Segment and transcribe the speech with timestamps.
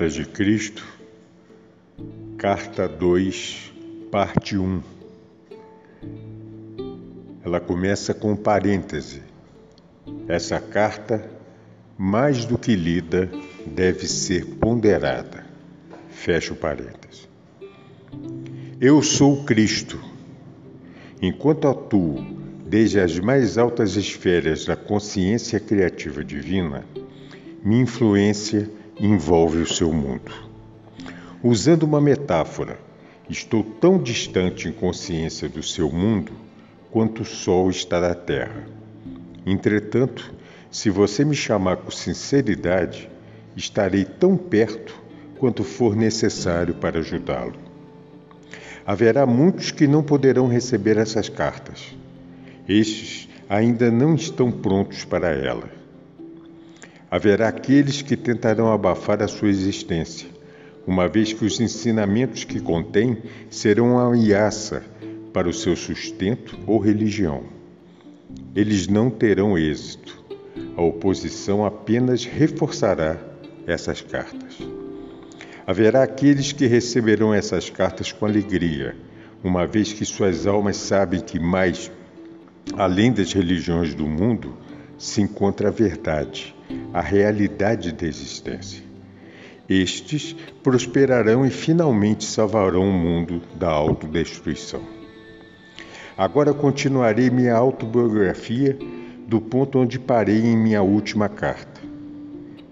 [0.00, 0.88] Cartas de Cristo,
[2.38, 3.70] Carta 2,
[4.10, 4.80] Parte 1.
[7.44, 9.20] Ela começa com um parêntese.
[10.26, 11.30] Essa carta,
[11.98, 13.30] mais do que lida,
[13.66, 15.44] deve ser ponderada.
[16.08, 17.28] Fecha o parêntese.
[18.80, 20.00] Eu sou Cristo.
[21.20, 22.24] Enquanto atuo
[22.66, 26.86] desde as mais altas esferas da consciência criativa divina,
[27.62, 30.30] minha influência envolve o seu mundo.
[31.42, 32.78] Usando uma metáfora,
[33.30, 36.32] estou tão distante em consciência do seu mundo
[36.90, 38.66] quanto o Sol está da Terra.
[39.46, 40.34] Entretanto,
[40.70, 43.08] se você me chamar com sinceridade,
[43.56, 44.94] estarei tão perto
[45.38, 47.56] quanto for necessário para ajudá-lo.
[48.84, 51.96] Haverá muitos que não poderão receber essas cartas.
[52.68, 55.79] Estes ainda não estão prontos para ela.
[57.10, 60.28] Haverá aqueles que tentarão abafar a sua existência,
[60.86, 63.18] uma vez que os ensinamentos que contém
[63.50, 64.84] serão uma ameaça
[65.32, 67.42] para o seu sustento ou religião.
[68.54, 70.22] Eles não terão êxito.
[70.76, 73.18] A oposição apenas reforçará
[73.66, 74.58] essas cartas.
[75.66, 78.96] Haverá aqueles que receberão essas cartas com alegria,
[79.42, 81.90] uma vez que suas almas sabem que mais,
[82.76, 84.56] além das religiões do mundo,
[85.00, 86.54] se encontra a verdade,
[86.92, 88.84] a realidade da existência.
[89.66, 94.82] Estes prosperarão e finalmente salvarão o mundo da autodestruição.
[96.18, 98.78] Agora continuarei minha autobiografia
[99.26, 101.80] do ponto onde parei em minha última carta.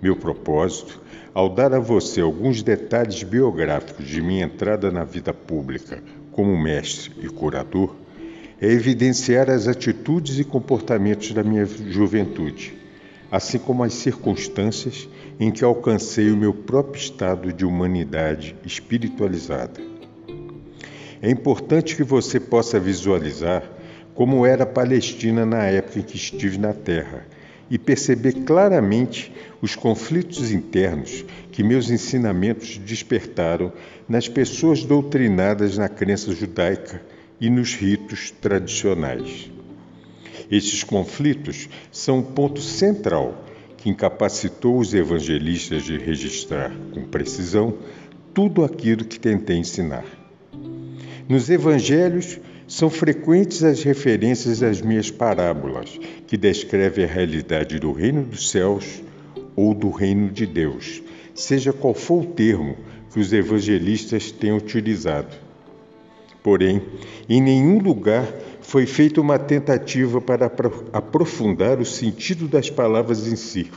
[0.02, 1.00] Meu propósito,
[1.32, 7.10] ao dar a você alguns detalhes biográficos de minha entrada na vida pública como mestre
[7.22, 7.96] e curador,
[8.60, 12.76] é evidenciar as atitudes e comportamentos da minha juventude,
[13.30, 15.08] assim como as circunstâncias
[15.38, 19.80] em que alcancei o meu próprio estado de humanidade espiritualizada.
[21.22, 23.62] É importante que você possa visualizar
[24.14, 27.24] como era a Palestina na época em que estive na Terra
[27.70, 33.72] e perceber claramente os conflitos internos que meus ensinamentos despertaram
[34.08, 37.00] nas pessoas doutrinadas na crença judaica
[37.40, 39.50] e nos ritos tradicionais.
[40.50, 43.44] Estes conflitos são o ponto central
[43.76, 47.78] que incapacitou os evangelistas de registrar com precisão
[48.34, 50.04] tudo aquilo que tentei ensinar.
[51.28, 58.22] Nos evangelhos são frequentes as referências às minhas parábolas, que descrevem a realidade do reino
[58.24, 59.02] dos céus
[59.56, 61.02] ou do reino de Deus,
[61.34, 62.76] seja qual for o termo
[63.12, 65.47] que os evangelistas tenham utilizado.
[66.48, 66.80] Porém,
[67.28, 68.26] em nenhum lugar
[68.62, 70.50] foi feita uma tentativa para
[70.94, 73.70] aprofundar o sentido das palavras em si,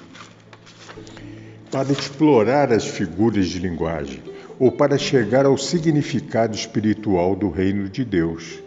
[1.69, 4.23] para explorar as figuras de linguagem
[4.57, 8.63] ou para chegar ao significado espiritual do reino de Deus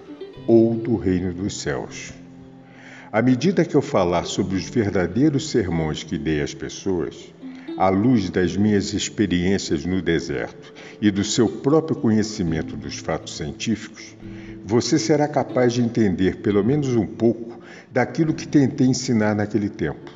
[0.47, 2.13] ou do reino dos céus.
[3.11, 7.33] À medida que eu falar sobre os verdadeiros sermões que dei às pessoas,
[7.77, 14.17] à luz das minhas experiências no deserto e do seu próprio conhecimento dos fatos científicos,
[14.65, 17.61] você será capaz de entender pelo menos um pouco
[17.93, 20.11] daquilo que tentei ensinar naquele tempo.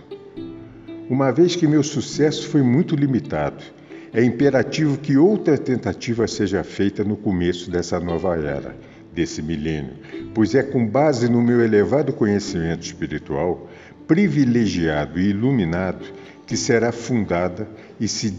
[1.08, 3.64] Uma vez que meu sucesso foi muito limitado,
[4.12, 8.76] é imperativo que outra tentativa seja feita no começo dessa nova era,
[9.12, 9.94] desse milênio,
[10.34, 13.68] pois é com base no meu elevado conhecimento espiritual,
[14.06, 16.04] privilegiado e iluminado,
[16.48, 17.68] que será fundada
[18.00, 18.30] e se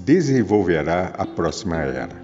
[0.00, 2.16] desenvolverá a próxima era.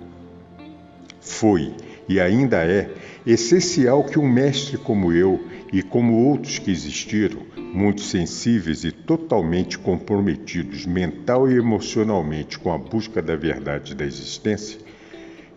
[1.21, 1.75] Foi
[2.09, 2.91] e ainda é
[3.27, 5.43] essencial que um mestre como eu
[5.73, 12.79] e como outros que existiram, muito sensíveis e totalmente comprometidos mental e emocionalmente com a
[12.79, 14.79] busca da verdade da existência,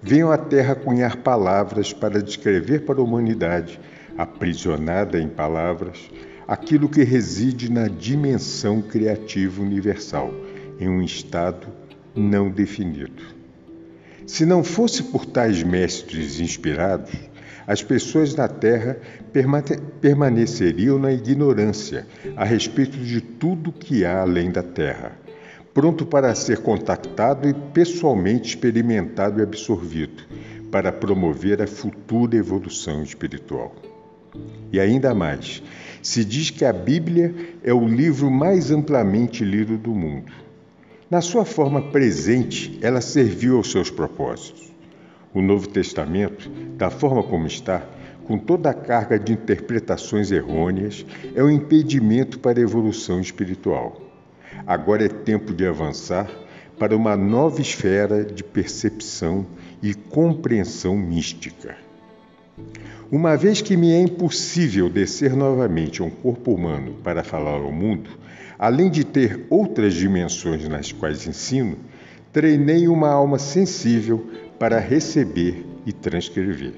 [0.01, 3.79] venham à Terra cunhar palavras para descrever para a humanidade,
[4.17, 6.09] aprisionada em palavras,
[6.47, 10.33] aquilo que reside na dimensão criativa universal,
[10.79, 11.67] em um estado
[12.15, 13.21] não definido.
[14.25, 17.13] Se não fosse por tais mestres inspirados,
[17.65, 18.97] as pessoas na Terra
[20.01, 25.11] permaneceriam na ignorância a respeito de tudo que há além da Terra,
[25.73, 30.23] pronto para ser contactado e pessoalmente experimentado e absorvido,
[30.71, 33.75] para promover a futura evolução espiritual.
[34.71, 35.61] E ainda mais,
[36.07, 40.31] se diz que a Bíblia é o livro mais amplamente lido do mundo.
[41.11, 44.71] Na sua forma presente, ela serviu aos seus propósitos.
[45.33, 47.85] O Novo Testamento, da forma como está,
[48.23, 51.05] com toda a carga de interpretações errôneas,
[51.35, 54.01] é um impedimento para a evolução espiritual.
[54.65, 56.31] Agora é tempo de avançar
[56.79, 59.45] para uma nova esfera de percepção
[59.83, 61.75] e compreensão mística.
[63.09, 67.71] Uma vez que me é impossível descer novamente a um corpo humano para falar ao
[67.71, 68.09] mundo,
[68.59, 71.77] além de ter outras dimensões nas quais ensino,
[72.33, 74.27] treinei uma alma sensível
[74.59, 76.73] para receber e transcrever.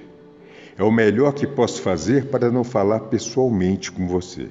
[0.78, 4.50] É o melhor que posso fazer para não falar pessoalmente com você.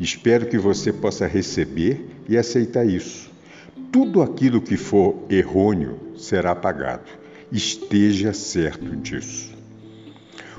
[0.00, 3.30] Espero que você possa receber e aceitar isso.
[3.92, 7.08] Tudo aquilo que for errôneo será apagado.
[7.52, 9.55] Esteja certo disso.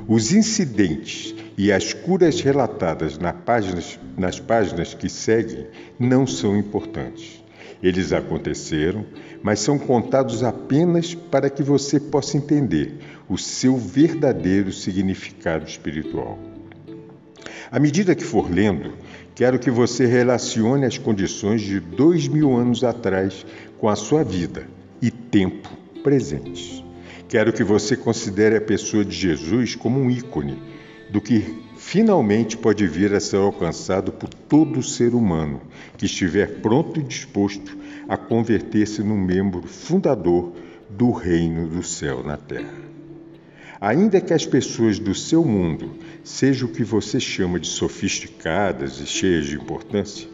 [0.06, 5.68] Os incidentes e as curas relatadas nas páginas, nas páginas que seguem
[5.98, 7.44] não são importantes.
[7.82, 9.06] Eles aconteceram,
[9.42, 12.98] mas são contados apenas para que você possa entender
[13.30, 16.38] o seu verdadeiro significado espiritual.
[17.72, 18.94] À medida que for lendo,
[19.36, 23.46] quero que você relacione as condições de dois mil anos atrás
[23.78, 24.68] com a sua vida
[25.02, 25.70] e tempo
[26.02, 26.87] presentes.
[27.30, 30.62] Quero que você considere a pessoa de Jesus como um ícone
[31.10, 35.62] do que finalmente pode vir a ser alcançado por todo ser humano
[35.98, 37.78] que estiver pronto e disposto
[38.08, 40.54] a converter-se num membro fundador
[40.90, 42.88] do reino do céu na terra.
[43.80, 45.92] Ainda que as pessoas do seu mundo
[46.24, 50.28] sejam o que você chama de sofisticadas e cheias de importância,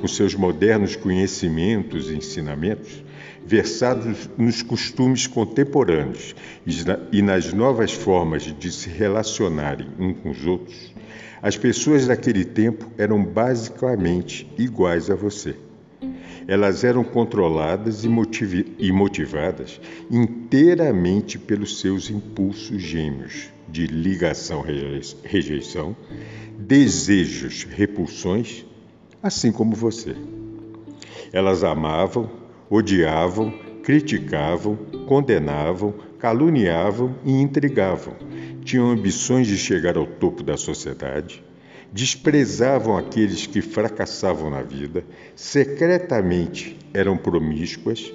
[0.00, 3.04] com seus modernos conhecimentos e ensinamentos,
[3.44, 6.34] versados nos costumes contemporâneos
[7.10, 10.94] e nas novas formas de se relacionarem uns com os outros,
[11.42, 15.56] as pessoas daquele tempo eram basicamente iguais a você.
[16.46, 18.08] Elas eram controladas e
[18.92, 25.96] motivadas inteiramente pelos seus impulsos gêmeos de ligação-rejeição,
[26.58, 28.66] desejos, repulsões,
[29.22, 30.16] assim como você.
[31.32, 32.30] Elas amavam,
[32.68, 33.52] odiavam,
[33.82, 34.76] criticavam,
[35.06, 38.14] condenavam, caluniavam e intrigavam.
[38.64, 41.42] Tinham ambições de chegar ao topo da sociedade,
[41.92, 48.12] desprezavam aqueles que fracassavam na vida, secretamente eram promíscuas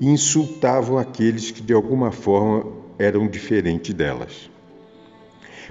[0.00, 4.50] e insultavam aqueles que de alguma forma eram diferentes delas.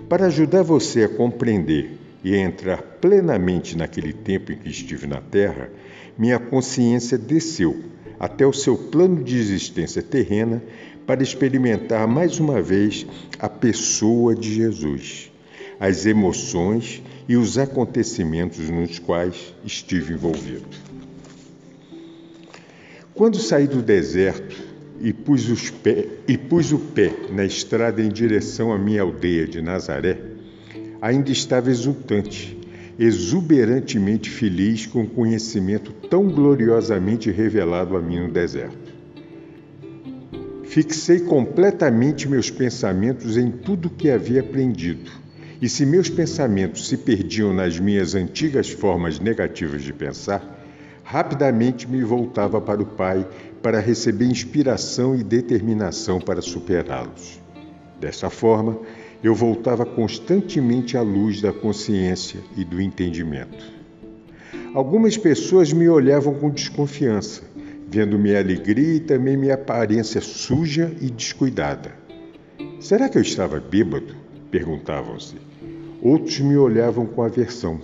[0.09, 5.69] Para ajudar você a compreender e entrar plenamente naquele tempo em que estive na Terra,
[6.17, 7.83] minha consciência desceu
[8.19, 10.63] até o seu plano de existência terrena
[11.05, 13.05] para experimentar mais uma vez
[13.37, 15.31] a pessoa de Jesus,
[15.79, 20.65] as emoções e os acontecimentos nos quais estive envolvido.
[23.13, 24.55] Quando saí do deserto
[24.99, 29.61] e pus, pé, e pus o pé na estrada em direção à minha aldeia de
[29.61, 30.34] Nazaré,
[31.05, 32.57] ainda estava exultante,
[32.97, 38.95] exuberantemente feliz com o conhecimento tão gloriosamente revelado a mim no deserto.
[40.63, 45.11] Fixei completamente meus pensamentos em tudo o que havia aprendido,
[45.61, 50.59] e se meus pensamentos se perdiam nas minhas antigas formas negativas de pensar,
[51.03, 53.27] rapidamente me voltava para o Pai
[53.61, 57.39] para receber inspiração e determinação para superá-los.
[58.01, 58.79] Dessa forma,
[59.23, 63.73] eu voltava constantemente à luz da consciência e do entendimento.
[64.73, 67.41] Algumas pessoas me olhavam com desconfiança,
[67.87, 71.93] vendo minha alegria e também minha aparência suja e descuidada.
[72.79, 74.15] Será que eu estava bêbado?
[74.51, 75.35] perguntavam-se.
[76.01, 77.79] Outros me olhavam com aversão.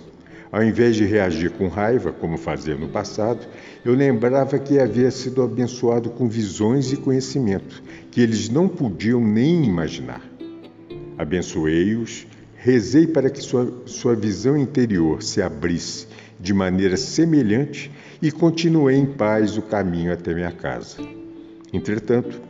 [0.52, 3.46] Ao invés de reagir com raiva, como fazia no passado,
[3.84, 9.64] eu lembrava que havia sido abençoado com visões e conhecimento que eles não podiam nem
[9.64, 10.20] imaginar.
[11.18, 12.26] Abençoei-os,
[12.56, 16.06] rezei para que sua, sua visão interior se abrisse
[16.38, 17.90] de maneira semelhante
[18.20, 20.98] e continuei em paz o caminho até minha casa.
[21.72, 22.40] Entretanto,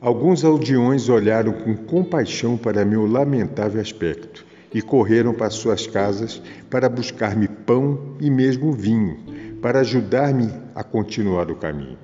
[0.00, 6.88] alguns aldeões olharam com compaixão para meu lamentável aspecto e correram para suas casas para
[6.88, 9.18] buscar-me pão e mesmo vinho,
[9.60, 11.98] para ajudar-me a continuar o caminho.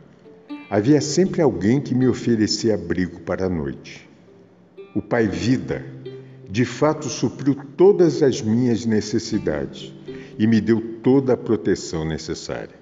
[0.69, 4.06] Havia sempre alguém que me oferecia abrigo para a noite.
[4.97, 5.85] O Pai Vida,
[6.49, 9.93] de fato supriu todas as minhas necessidades
[10.39, 12.75] e me deu toda a proteção necessária.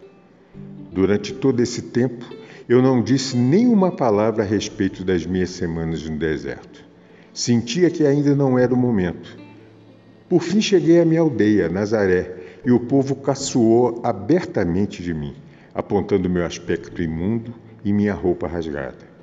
[0.92, 2.24] Durante todo esse tempo,
[2.68, 6.84] eu não disse nenhuma palavra a respeito das minhas semanas no deserto.
[7.32, 9.36] Sentia que ainda não era o momento.
[10.28, 15.34] Por fim cheguei à minha aldeia, Nazaré, e o povo caçoou abertamente de mim,
[15.74, 17.52] apontando meu aspecto imundo
[17.84, 19.13] e minha roupa rasgada.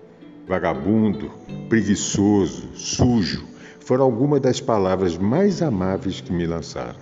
[0.51, 1.31] Vagabundo,
[1.70, 3.48] preguiçoso, sujo,
[3.79, 7.00] foram algumas das palavras mais amáveis que me lançaram.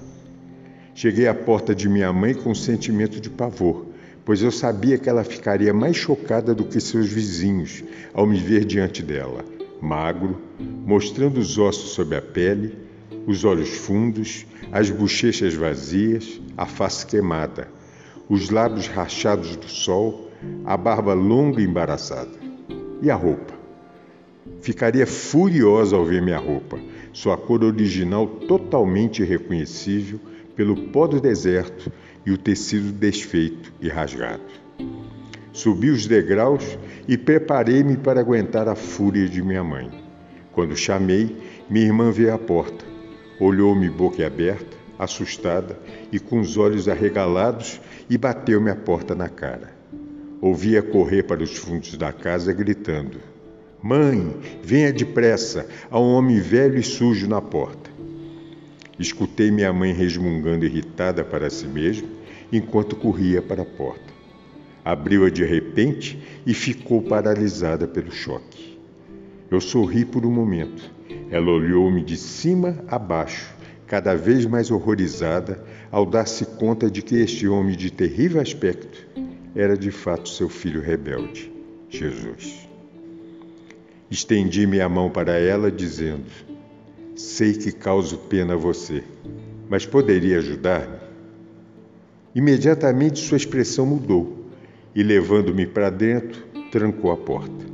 [0.94, 3.88] Cheguei à porta de minha mãe com um sentimento de pavor,
[4.24, 8.66] pois eu sabia que ela ficaria mais chocada do que seus vizinhos ao me ver
[8.66, 9.44] diante dela,
[9.82, 10.40] magro,
[10.86, 12.78] mostrando os ossos sob a pele,
[13.26, 17.68] os olhos fundos, as bochechas vazias, a face queimada,
[18.30, 20.30] os lábios rachados do sol,
[20.64, 22.39] a barba longa e embaraçada.
[23.02, 23.54] E a roupa?
[24.62, 26.78] Ficaria furiosa ao ver minha roupa,
[27.14, 30.20] sua cor original totalmente irreconhecível
[30.56, 31.92] pelo pó do deserto
[32.26, 34.44] e o tecido desfeito e rasgado.
[35.54, 36.78] Subi os degraus
[37.08, 39.90] e preparei-me para aguentar a fúria de minha mãe.
[40.52, 41.38] Quando chamei,
[41.70, 42.84] minha irmã veio à porta,
[43.40, 45.80] olhou-me boquiaberta, assustada
[46.12, 47.80] e com os olhos arregalados
[48.10, 49.79] e bateu-me a porta na cara.
[50.42, 53.20] Ouvia correr para os fundos da casa gritando:
[53.84, 57.90] Mãe, venha depressa, há um homem velho e sujo na porta.
[58.98, 62.08] Escutei minha mãe resmungando irritada para si mesma
[62.54, 64.14] enquanto corria para a porta.
[64.84, 68.80] Abriu-a de repente e ficou paralisada pelo choque.
[69.52, 70.90] Eu sorri por um momento.
[71.30, 73.54] Ela olhou-me de cima a baixo,
[73.86, 79.06] cada vez mais horrorizada ao dar-se conta de que este homem de terrível aspecto
[79.56, 81.52] era de fato seu filho rebelde,
[81.90, 82.68] Jesus.
[84.10, 86.26] Estendi minha mão para ela, dizendo:
[87.16, 89.04] Sei que causo pena a você,
[89.70, 90.98] mas poderia ajudar-me?
[92.34, 94.46] Imediatamente sua expressão mudou
[94.96, 97.66] e, levando-me para dentro, trancou a porta.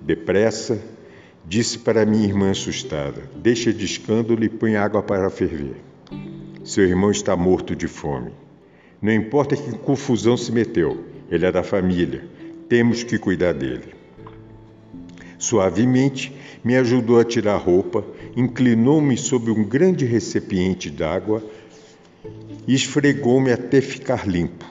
[0.00, 0.80] Depressa,
[1.44, 5.76] disse para minha irmã assustada: Deixa de escândalo e põe água para ferver.
[6.64, 8.32] Seu irmão está morto de fome.
[9.02, 12.24] Não importa que confusão se meteu, ele é da família.
[12.68, 13.92] Temos que cuidar dele.
[15.36, 16.32] Suavemente
[16.62, 18.04] me ajudou a tirar a roupa,
[18.36, 21.42] inclinou-me sobre um grande recipiente d'água
[22.64, 24.64] e esfregou-me até ficar limpo.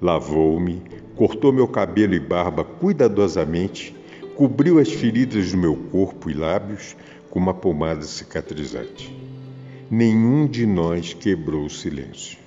[0.00, 0.80] Lavou-me,
[1.16, 3.96] cortou meu cabelo e barba cuidadosamente,
[4.36, 6.96] cobriu as feridas do meu corpo e lábios
[7.28, 9.12] com uma pomada cicatrizante.
[9.90, 12.45] Nenhum de nós quebrou o silêncio.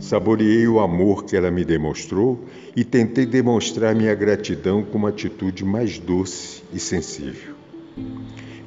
[0.00, 5.64] Saboreei o amor que ela me demonstrou e tentei demonstrar minha gratidão com uma atitude
[5.64, 7.54] mais doce e sensível.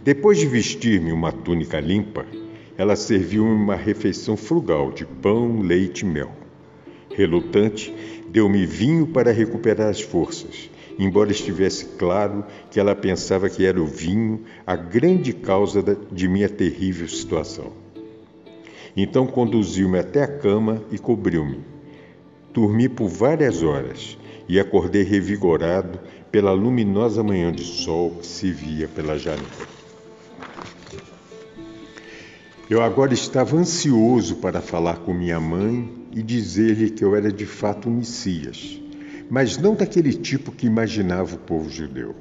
[0.04, 2.26] Depois de vestir-me uma túnica limpa,
[2.78, 6.32] ela serviu-me uma refeição frugal de pão, leite e mel.
[7.14, 7.94] Relutante,
[8.30, 13.86] deu-me vinho para recuperar as forças, embora estivesse claro que ela pensava que era o
[13.86, 17.87] vinho a grande causa de minha terrível situação.
[19.00, 21.60] Então conduziu-me até a cama e cobriu-me.
[22.52, 24.18] Dormi por várias horas
[24.50, 26.00] e acordei revigorado
[26.32, 29.46] pela luminosa manhã de sol que se via pela janela.
[32.68, 37.46] Eu agora estava ansioso para falar com minha mãe e dizer-lhe que eu era de
[37.46, 38.82] fato um Messias,
[39.30, 42.16] mas não daquele tipo que imaginava o povo judeu.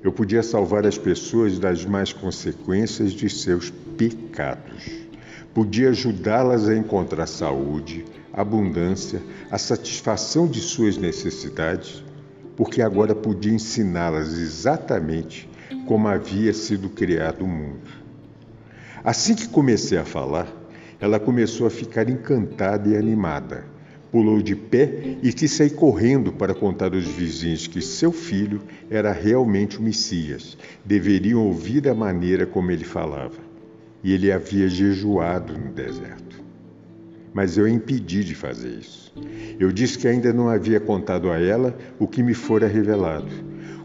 [0.00, 5.03] Eu podia salvar as pessoas das más consequências de seus pecados.
[5.54, 12.02] Podia ajudá-las a encontrar saúde, abundância, a satisfação de suas necessidades,
[12.56, 15.48] porque agora podia ensiná-las exatamente
[15.86, 17.88] como havia sido criado o mundo.
[19.04, 20.48] Assim que comecei a falar,
[20.98, 23.64] ela começou a ficar encantada e animada.
[24.10, 29.12] Pulou de pé e quis sair correndo para contar aos vizinhos que seu filho era
[29.12, 30.58] realmente o Messias.
[30.84, 33.43] Deveriam ouvir a maneira como ele falava.
[34.04, 36.44] E ele havia jejuado no deserto.
[37.32, 39.12] Mas eu a impedi de fazer isso.
[39.58, 43.32] Eu disse que ainda não havia contado a ela o que me fora revelado.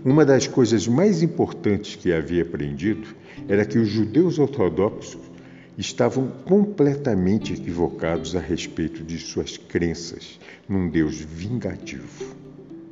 [0.06, 3.08] Uma das coisas mais importantes que havia aprendido
[3.48, 5.30] era que os judeus ortodoxos
[5.78, 12.36] estavam completamente equivocados a respeito de suas crenças num Deus vingativo.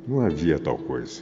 [0.06, 1.20] Não havia tal coisa.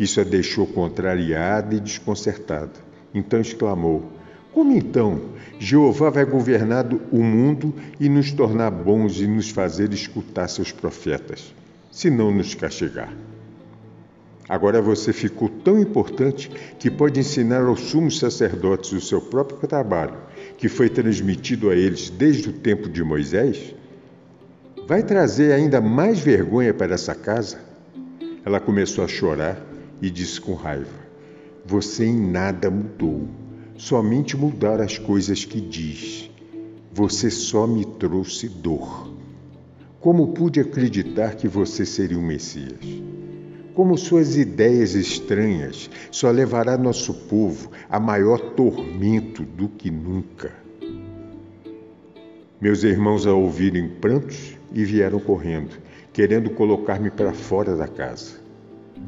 [0.00, 2.72] Isso a deixou contrariada e desconcertada.
[3.12, 4.10] Então exclamou:
[4.54, 5.20] Como então
[5.58, 11.52] Jeová vai governar o mundo e nos tornar bons e nos fazer escutar seus profetas,
[11.90, 13.12] se não nos castigar?
[14.48, 20.18] Agora você ficou tão importante que pode ensinar aos sumos sacerdotes o seu próprio trabalho,
[20.56, 23.74] que foi transmitido a eles desde o tempo de Moisés?
[24.86, 27.58] Vai trazer ainda mais vergonha para essa casa?
[28.44, 29.60] Ela começou a chorar
[30.00, 30.94] e disse com raiva:
[31.64, 33.26] Você em nada mudou,
[33.76, 36.30] somente mudaram as coisas que diz.
[36.92, 39.12] Você só me trouxe dor.
[40.00, 42.78] Como pude acreditar que você seria o Messias?
[43.74, 50.52] Como suas ideias estranhas só levará nosso povo a maior tormento do que nunca.
[52.60, 55.76] Meus irmãos a ouvirem prantos e vieram correndo,
[56.12, 58.32] querendo colocar-me para fora da casa.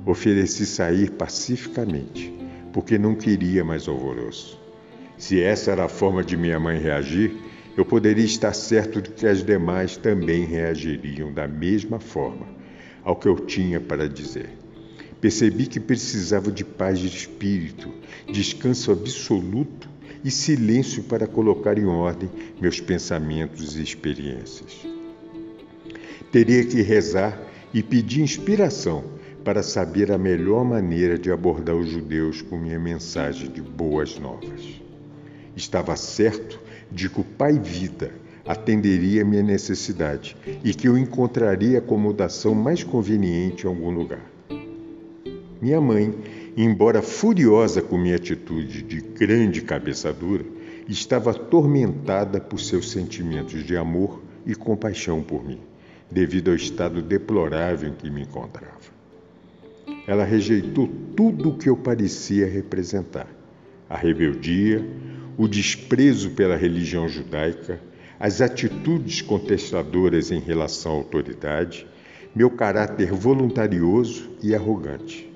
[0.05, 2.35] Ofereci sair pacificamente,
[2.73, 4.61] porque não queria mais alvoroço.
[5.19, 7.35] Se essa era a forma de minha mãe reagir,
[7.77, 12.47] eu poderia estar certo de que as demais também reagiriam da mesma forma
[13.05, 14.51] ao que eu tinha para dizer.
[15.21, 17.93] Percebi que precisava de paz de espírito,
[18.31, 19.89] descanso absoluto
[20.25, 22.29] e silêncio para colocar em ordem
[22.61, 24.87] meus pensamentos e experiências.
[26.33, 27.41] Teria que rezar
[27.73, 29.16] e pedir inspiração
[29.47, 34.83] para saber a melhor maneira de abordar os judeus com minha mensagem de boas novas.
[35.55, 36.59] Estava certo
[36.91, 38.11] de que o Pai Vida
[38.45, 44.29] atenderia minha necessidade e que eu encontraria acomodação mais conveniente em algum lugar.
[45.63, 46.13] Minha mãe,
[46.57, 50.45] embora furiosa com minha atitude de grande cabeça dura,
[50.89, 55.61] estava atormentada por seus sentimentos de amor e compaixão por mim
[56.11, 58.96] devido ao estado deplorável em que me encontrava.
[60.07, 63.27] Ela rejeitou tudo o que eu parecia representar:
[63.91, 64.85] a rebeldia,
[65.37, 67.81] o desprezo pela religião judaica,
[68.19, 71.87] as atitudes contestadoras em relação à autoridade,
[72.35, 75.31] meu caráter voluntarioso e arrogante.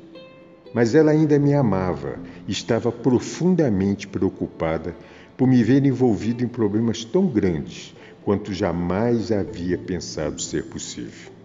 [0.73, 4.95] Mas ela ainda me amava e estava profundamente preocupada
[5.37, 11.40] por me ver envolvido em problemas tão grandes quanto jamais havia pensado ser possível.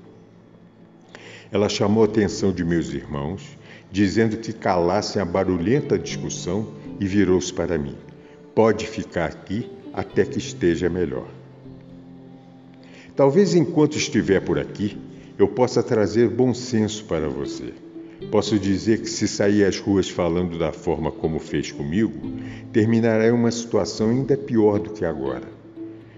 [1.56, 3.58] Ela chamou a atenção de meus irmãos,
[3.90, 6.68] dizendo que calassem a barulhenta discussão
[7.00, 7.96] e virou-se para mim.
[8.54, 11.30] Pode ficar aqui até que esteja melhor.
[13.16, 14.98] Talvez enquanto estiver por aqui,
[15.40, 17.74] eu possa trazer bom senso para você.
[18.30, 22.34] Posso dizer que se sair às ruas falando da forma como fez comigo,
[22.74, 25.48] terminará em uma situação ainda pior do que agora.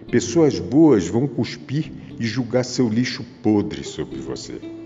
[0.09, 4.76] Pessoas boas vão cuspir e julgar seu lixo podre sobre você.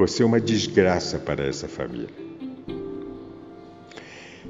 [0.00, 2.08] Você é uma desgraça para essa família.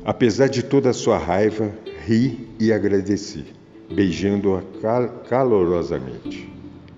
[0.04, 1.72] Apesar de toda a sua raiva,
[2.06, 3.46] ri e agradeci,
[3.92, 6.48] beijando-a cal calorosamente.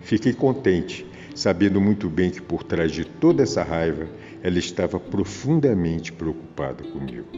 [0.03, 4.07] Fiquei contente, sabendo muito bem que por trás de toda essa raiva,
[4.43, 7.29] ela estava profundamente preocupada comigo.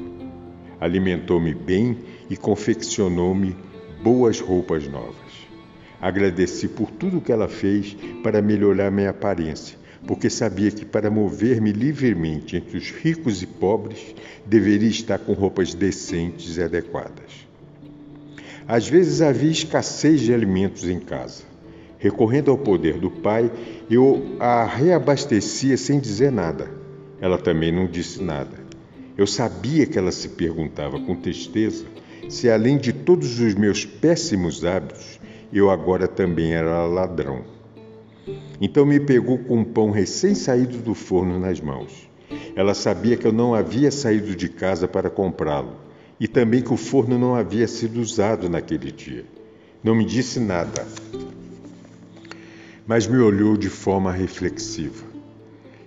[0.81, 1.97] Alimentou-me bem
[2.29, 3.57] e confeccionou-me
[4.03, 5.15] boas roupas novas.
[6.01, 11.73] Agradeci por tudo que ela fez para melhorar minha aparência, porque sabia que para mover-me
[11.73, 14.15] livremente entre os ricos e pobres,
[14.45, 17.47] deveria estar com roupas decentes e adequadas.
[18.67, 21.45] Às vezes havia escassez de alimentos em casa.
[21.99, 23.51] Recorrendo ao poder do pai,
[23.91, 26.71] eu a reabastecia sem dizer nada.
[27.21, 28.65] Ela também não disse nada.
[29.17, 31.87] Eu sabia que ela se perguntava com tristeza
[32.29, 35.21] se, além de todos os meus péssimos hábitos,
[35.53, 37.54] eu agora também era ladrão.
[38.61, 42.09] Então me pegou com um pão recém-saído do forno nas mãos.
[42.57, 45.77] Ela sabia que eu não havia saído de casa para comprá-lo
[46.19, 49.25] e também que o forno não havia sido usado naquele dia.
[49.83, 50.87] Não me disse nada,
[52.87, 55.05] mas me olhou de forma reflexiva.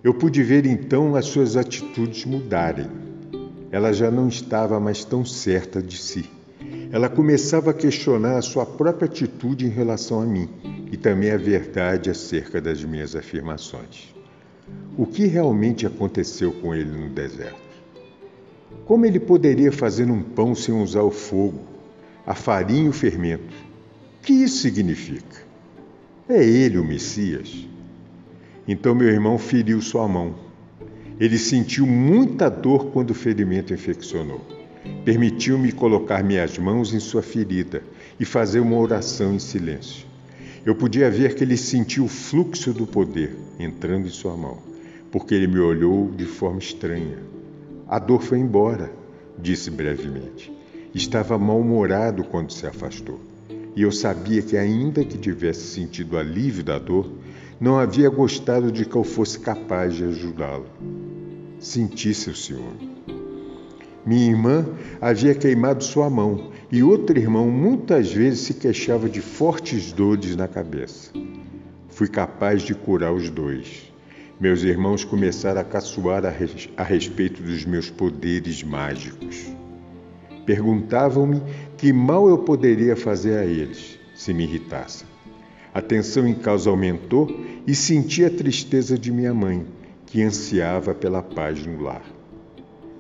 [0.03, 2.87] Eu pude ver então as suas atitudes mudarem.
[3.71, 6.29] Ela já não estava mais tão certa de si
[6.91, 10.49] ela começava a questionar a sua própria atitude em relação a mim
[10.91, 14.13] e também a verdade acerca das minhas afirmações.
[14.97, 17.67] O que realmente aconteceu com ele no deserto?
[18.85, 21.61] Como ele poderia fazer um pão sem usar o fogo,
[22.25, 23.53] a farinha e o fermento?
[24.19, 25.45] O que isso significa?
[26.27, 27.67] É ele o Messias?
[28.67, 30.35] Então meu irmão feriu sua mão.
[31.19, 34.41] Ele sentiu muita dor quando o ferimento infeccionou.
[35.03, 37.81] Permitiu-me colocar minhas mãos em sua ferida
[38.19, 40.06] e fazer uma oração em silêncio.
[40.67, 44.57] Eu podia ver que ele sentiu o fluxo do poder entrando em sua mão,
[45.09, 47.19] porque ele me olhou de forma estranha.
[47.87, 48.91] A dor foi embora,
[49.39, 50.51] disse brevemente.
[50.93, 53.17] Estava mal-humorado quando se afastou,
[53.77, 57.09] e eu sabia que, ainda que tivesse sentido alívio da dor,
[57.61, 60.67] não havia gostado de que eu fosse capaz de ajudá-lo.
[61.59, 62.91] Senti seu ciúme.
[64.05, 64.65] Minha irmã
[64.99, 70.47] havia queimado sua mão e outro irmão muitas vezes se queixava de fortes dores na
[70.47, 71.11] cabeça.
[71.89, 73.91] fui capaz de curar os dois.
[74.39, 79.47] Meus irmãos começaram a caçoar a, res a respeito dos meus poderes mágicos.
[80.45, 81.41] Perguntavam-me
[81.75, 85.07] que mal eu poderia fazer a eles se me irritassem.
[85.73, 87.27] A tensão em casa aumentou
[87.65, 89.65] e senti a tristeza de minha mãe,
[90.05, 92.16] que ansiava pela paz no lar.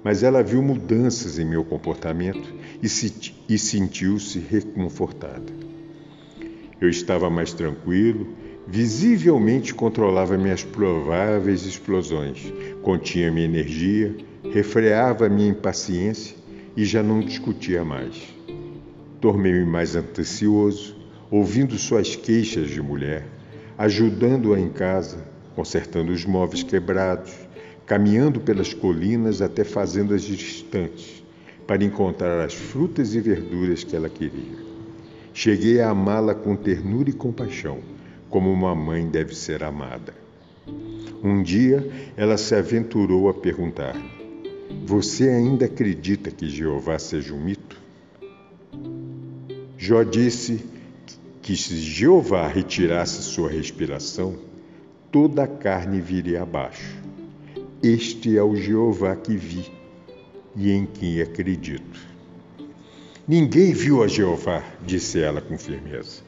[0.03, 5.51] Mas ela viu mudanças em meu comportamento e, se, e sentiu-se reconfortada.
[6.79, 8.27] Eu estava mais tranquilo,
[8.67, 14.15] visivelmente controlava minhas prováveis explosões, continha minha energia,
[14.51, 16.35] refreava minha impaciência
[16.75, 18.21] e já não discutia mais.
[19.19, 20.95] Tornei-me mais atencioso,
[21.31, 23.25] ouvindo suas queixas de mulher,
[23.77, 27.33] ajudando-a em casa, consertando os móveis quebrados,
[27.87, 31.23] caminhando pelas colinas até fazendas distantes,
[31.65, 34.57] para encontrar as frutas e verduras que ela queria.
[35.33, 37.79] Cheguei a amá-la com ternura e compaixão,
[38.29, 40.13] como uma mãe deve ser amada.
[41.23, 44.11] Um dia ela se aventurou a perguntar-me:
[44.85, 47.77] Você ainda acredita que Jeová seja um mito?
[49.77, 50.65] Jó disse
[51.41, 54.35] que se Jeová retirasse sua respiração,
[55.09, 57.06] toda a carne viria abaixo.
[57.83, 59.71] Este é o Jeová que vi
[60.55, 61.99] e em quem acredito.
[63.27, 66.23] Ninguém viu a Jeová, disse ela com firmeza.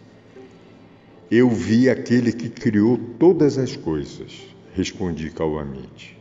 [1.32, 4.32] Eu vi aquele que criou todas as coisas,
[4.76, 6.16] respondi calmamente.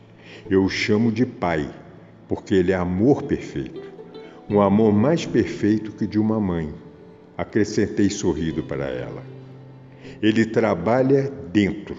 [0.49, 1.69] Eu o chamo de Pai,
[2.27, 3.81] porque ele é amor perfeito,
[4.49, 6.73] um amor mais perfeito que de uma mãe
[7.37, 9.23] acrescentei sorrido para ela.
[10.23, 11.95] Ele trabalha dentro,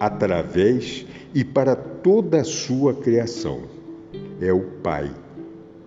[0.00, 3.62] através e para toda a sua criação.
[4.40, 5.10] É o Pai.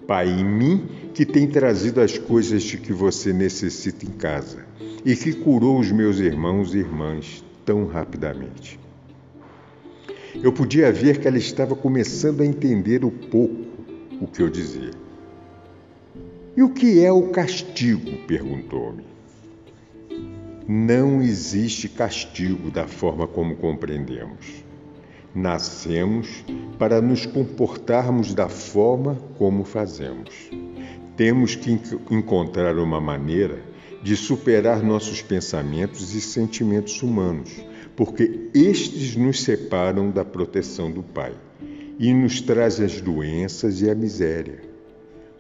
[0.07, 4.65] Pai em mim que tem trazido as coisas de que você necessita em casa
[5.03, 8.79] e que curou os meus irmãos e irmãs tão rapidamente.
[10.43, 13.65] Eu podia ver que ela estava começando a entender o pouco
[14.21, 14.91] o que eu dizia.
[16.55, 18.11] E o que é o castigo?
[18.27, 19.03] perguntou-me.
[20.67, 24.64] Não existe castigo da forma como compreendemos.
[25.35, 26.45] Nascemos
[26.79, 30.33] para nos comportarmos da forma como fazemos.
[31.17, 31.77] Temos que
[32.09, 33.61] encontrar uma maneira
[34.01, 37.51] de superar nossos pensamentos e sentimentos humanos,
[37.97, 41.33] porque estes nos separam da proteção do Pai
[41.99, 44.61] e nos trazem as doenças e a miséria.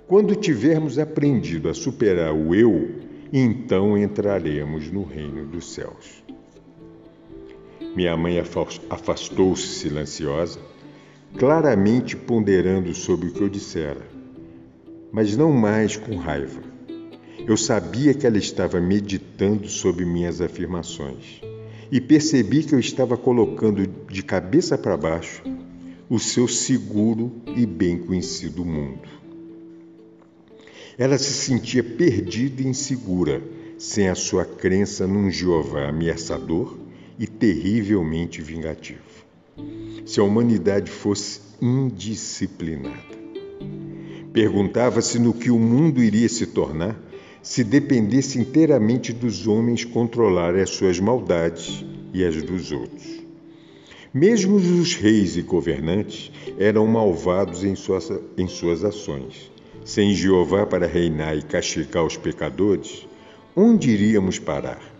[0.07, 2.95] Quando tivermos aprendido a superar o eu,
[3.31, 6.21] então entraremos no reino dos céus.
[7.95, 8.43] Minha mãe
[8.89, 10.59] afastou-se silenciosa,
[11.37, 14.05] claramente ponderando sobre o que eu dissera,
[15.13, 16.61] mas não mais com raiva.
[17.47, 21.39] Eu sabia que ela estava meditando sobre minhas afirmações
[21.89, 25.41] e percebi que eu estava colocando de cabeça para baixo
[26.09, 29.07] o seu seguro e bem conhecido mundo.
[30.97, 33.41] Ela se sentia perdida e insegura,
[33.77, 36.84] sem a sua crença num Jeová ameaçador
[37.19, 39.25] e terrivelmente vingativo.
[40.05, 43.15] Se a humanidade fosse indisciplinada.
[44.33, 46.99] Perguntava-se no que o mundo iria se tornar
[47.41, 53.23] se dependesse inteiramente dos homens controlarem as suas maldades e as dos outros.
[54.13, 59.51] Mesmo os reis e governantes eram malvados em suas, em suas ações
[59.85, 63.07] sem Jeová para reinar e castigar os pecadores,
[63.55, 64.94] onde iríamos parar?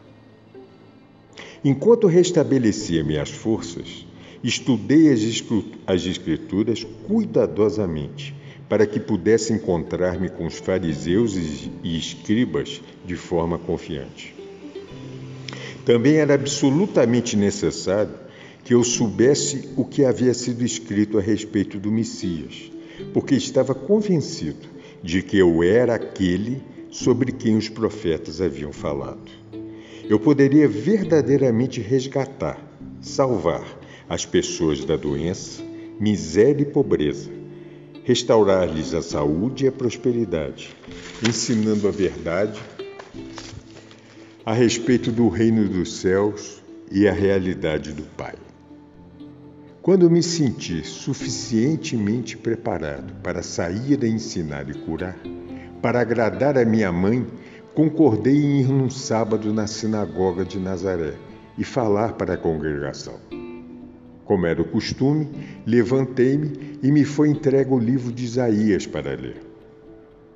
[1.68, 4.06] Enquanto restabelecia minhas forças,
[4.44, 8.36] estudei as Escrituras cuidadosamente,
[8.70, 14.36] para que pudesse encontrar-me com os fariseus e escribas de forma confiante.
[15.84, 18.14] Também era absolutamente necessário
[18.64, 22.72] que eu soubesse o que havia sido escrito a respeito do Messias,
[23.12, 24.68] porque estava convencido
[25.02, 29.45] de que eu era aquele sobre quem os profetas haviam falado.
[30.10, 32.60] Eu poderia verdadeiramente resgatar,
[33.02, 33.66] salvar
[34.08, 35.64] as pessoas da doença,
[36.00, 37.32] miséria e pobreza,
[38.04, 40.76] restaurar-lhes a saúde e a prosperidade,
[41.28, 42.60] ensinando a verdade
[44.46, 48.36] a respeito do reino dos céus e a realidade do Pai.
[49.82, 55.18] Quando me senti suficientemente preparado para sair a ensinar e curar,
[55.82, 57.26] para agradar a minha mãe,
[57.76, 61.16] concordei em ir num sábado na sinagoga de Nazaré
[61.58, 63.20] e falar para a congregação.
[64.24, 65.30] Como era o costume,
[65.68, 69.42] levantei-me e me foi entregue o livro de Isaías para ler.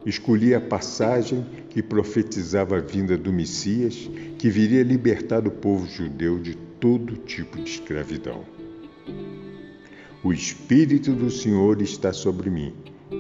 [0.06, 6.39] Escolhi a passagem que profetizava a vinda do Messias, que viria libertar o povo judeu
[6.39, 8.43] de todo tipo de escravidão.
[10.23, 12.73] O Espírito do Senhor está sobre mim,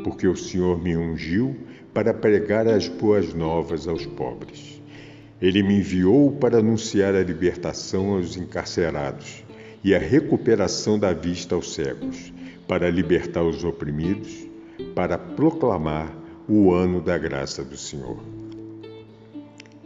[0.03, 1.55] porque o Senhor me ungiu
[1.93, 4.81] para pregar as boas novas aos pobres.
[5.41, 9.43] Ele me enviou para anunciar a libertação aos encarcerados
[9.83, 12.33] e a recuperação da vista aos cegos,
[12.67, 14.47] para libertar os oprimidos,
[14.93, 16.13] para proclamar
[16.47, 18.17] o ano da graça do Senhor.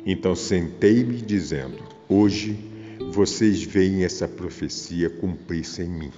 [0.06, 1.78] Então sentei-me dizendo:
[2.10, 2.58] Hoje
[3.12, 6.12] vocês veem essa profecia cumprir-se em mim.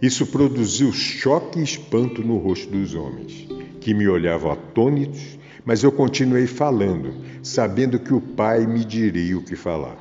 [0.00, 3.48] Isso produziu choque e espanto no rosto dos homens,
[3.86, 9.44] que me olhavam atônitos, mas eu continuei falando, sabendo que o Pai me diria o
[9.44, 9.96] que falar.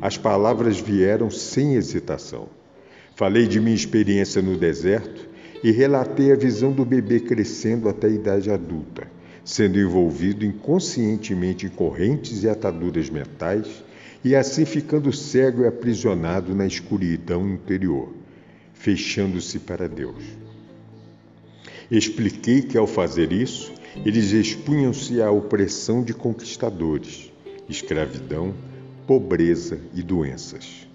[0.00, 2.48] As palavras vieram sem hesitação.
[3.14, 5.28] Falei de minha experiência no deserto
[5.62, 9.06] e relatei a visão do bebê crescendo até a idade adulta,
[9.44, 13.84] sendo envolvido inconscientemente em correntes e ataduras mentais
[14.24, 18.08] e assim ficando cego e aprisionado na escuridão interior,
[18.72, 20.49] fechando-se para Deus.
[21.90, 23.72] Expliquei que ao fazer isso,
[24.04, 27.32] eles expunham-se à opressão de conquistadores,
[27.68, 28.54] escravidão,
[29.08, 30.86] pobreza e doenças.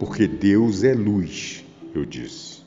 [0.00, 2.58] Porque Deus é luz, eu disse.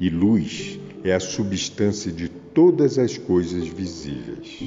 [0.00, 4.58] E luz é a substância de todas as coisas visíveis.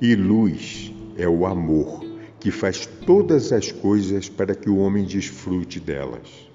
[0.00, 2.02] E luz é o amor
[2.40, 6.48] que faz todas as coisas para que o homem desfrute delas.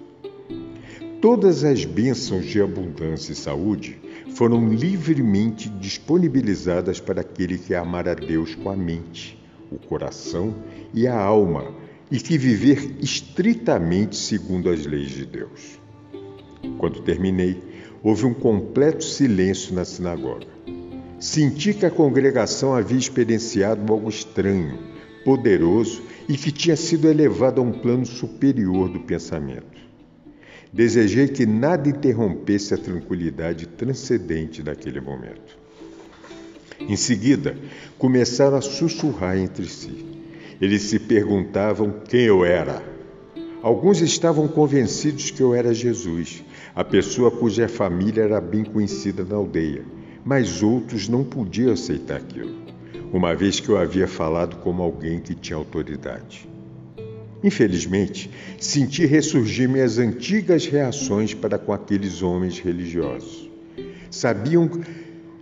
[1.22, 4.00] Todas as bênçãos de abundância e saúde
[4.34, 10.56] foram livremente disponibilizadas para aquele que amar a Deus com a mente, o coração
[10.94, 11.66] e a alma
[12.12, 15.80] e que viver estritamente segundo as leis de Deus.
[16.78, 17.62] Quando terminei,
[18.04, 20.48] houve um completo silêncio na sinagoga.
[21.20, 24.78] Senti que a congregação havia experienciado algo estranho,
[25.24, 29.75] poderoso e que tinha sido elevado a um plano superior do pensamento.
[30.76, 35.58] Desejei que nada interrompesse a tranquilidade transcendente daquele momento.
[36.78, 37.56] Em seguida,
[37.98, 40.06] começaram a sussurrar entre si.
[40.60, 42.84] Eles se perguntavam quem eu era.
[43.62, 46.44] Alguns estavam convencidos que eu era Jesus,
[46.76, 49.86] a pessoa cuja família era bem conhecida na aldeia,
[50.26, 52.54] mas outros não podiam aceitar aquilo,
[53.14, 56.54] uma vez que eu havia falado como alguém que tinha autoridade.
[57.45, 58.27] Infelizmente,
[58.60, 63.47] senti ressurgir minhas antigas reações para com aqueles homens religiosos.
[64.10, 64.67] Sabiam,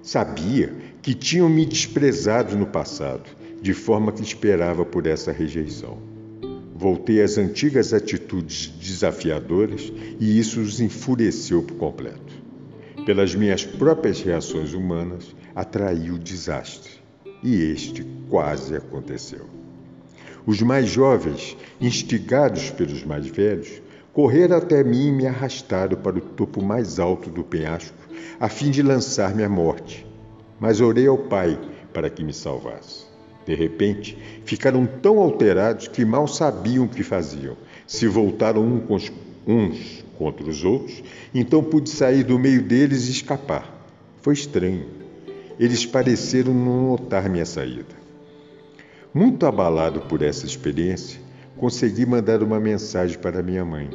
[0.01, 3.23] sabia que tinham me desprezado no passado,
[3.61, 5.97] de forma que esperava por essa rejeição.
[6.75, 9.89] Voltei às antigas atitudes desafiadoras
[10.19, 12.33] e isso os enfureceu por completo.
[13.05, 16.91] Pelas minhas próprias reações humanas, atraí o desastre.
[17.41, 19.62] E este quase aconteceu.
[20.45, 26.21] Os mais jovens, instigados pelos mais velhos, correram até mim e me arrastaram para o
[26.21, 27.97] topo mais alto do penhasco,
[28.39, 30.05] a fim de lançar-me à morte.
[30.59, 31.57] Mas orei ao Pai
[31.93, 33.05] para que me salvasse.
[33.45, 37.55] De repente, ficaram tão alterados que mal sabiam o que faziam.
[37.87, 38.83] Se voltaram
[39.47, 41.03] uns contra os outros,
[41.33, 43.73] então pude sair do meio deles e escapar.
[44.21, 44.85] Foi estranho.
[45.59, 48.02] Eles pareceram não notar minha saída.
[49.13, 51.21] Muito abalado por essa experiência,
[51.55, 53.87] consegui mandar uma mensagem para minha mãe,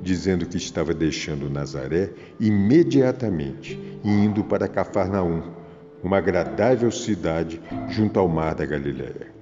[0.00, 5.42] dizendo que estava deixando Nazaré imediatamente e indo para Cafarnaum
[6.04, 9.34] uma agradável cidade junto ao mar da Galiléia.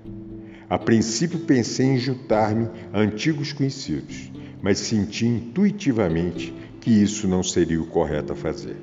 [0.71, 7.83] A princípio pensei em juntar-me a antigos conhecidos, mas senti intuitivamente que isso não seria
[7.83, 8.77] o correto a fazer.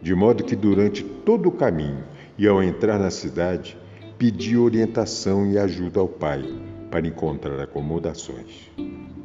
[0.00, 2.02] De modo que durante todo o caminho
[2.38, 3.76] e ao entrar na cidade,
[4.20, 6.44] pedi orientação e ajuda ao pai
[6.90, 8.70] para encontrar acomodações.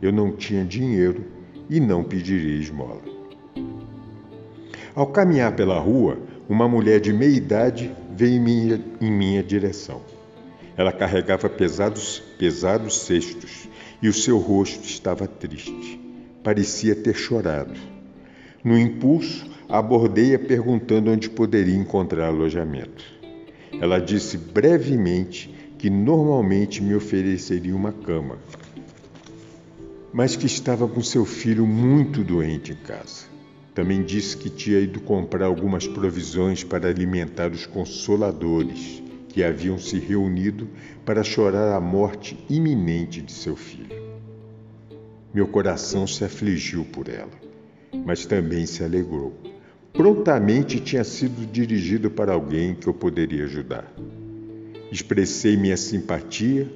[0.02, 1.26] Eu não tinha dinheiro
[1.70, 3.02] e não pediria esmola.
[4.96, 10.02] Ao caminhar pela rua, uma mulher de meia idade veio em minha, em minha direção.
[10.78, 13.68] Ela carregava pesados, pesados cestos
[14.02, 16.00] e o seu rosto estava triste.
[16.42, 17.74] Parecia ter chorado.
[18.64, 23.15] No impulso, abordei-a perguntando onde poderia encontrar alojamento.
[23.82, 28.38] Ela disse brevemente que normalmente me ofereceria uma cama,
[30.14, 33.26] mas que estava com seu filho muito doente em casa.
[33.74, 40.00] Também disse que tinha ido comprar algumas provisões para alimentar os consoladores que haviam se
[40.00, 40.70] reunido
[41.06, 44.06] para chorar a morte iminente de seu filho.
[45.34, 47.38] Meu coração se afligiu por ela,
[48.06, 49.55] mas também se alegrou.
[49.96, 53.90] Prontamente tinha sido dirigido para alguém que eu poderia ajudar.
[54.92, 56.70] Expressei minha simpatia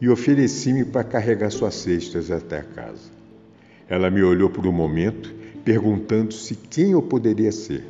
[0.00, 3.10] e ofereci-me para carregar suas cestas até a casa.
[3.86, 7.84] Ela me olhou por um momento, perguntando-se quem eu poderia ser,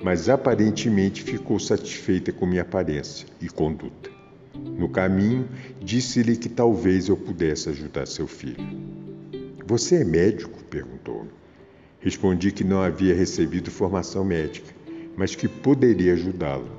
[0.00, 4.08] mas aparentemente ficou satisfeita com minha aparência e conduta.
[4.54, 5.48] No caminho,
[5.82, 8.64] disse-lhe que talvez eu pudesse ajudar seu filho.
[9.66, 10.62] Você é médico?
[10.70, 11.30] perguntou-me.
[12.00, 14.72] Respondi que não havia recebido formação médica,
[15.16, 16.70] mas que poderia ajudá-lo.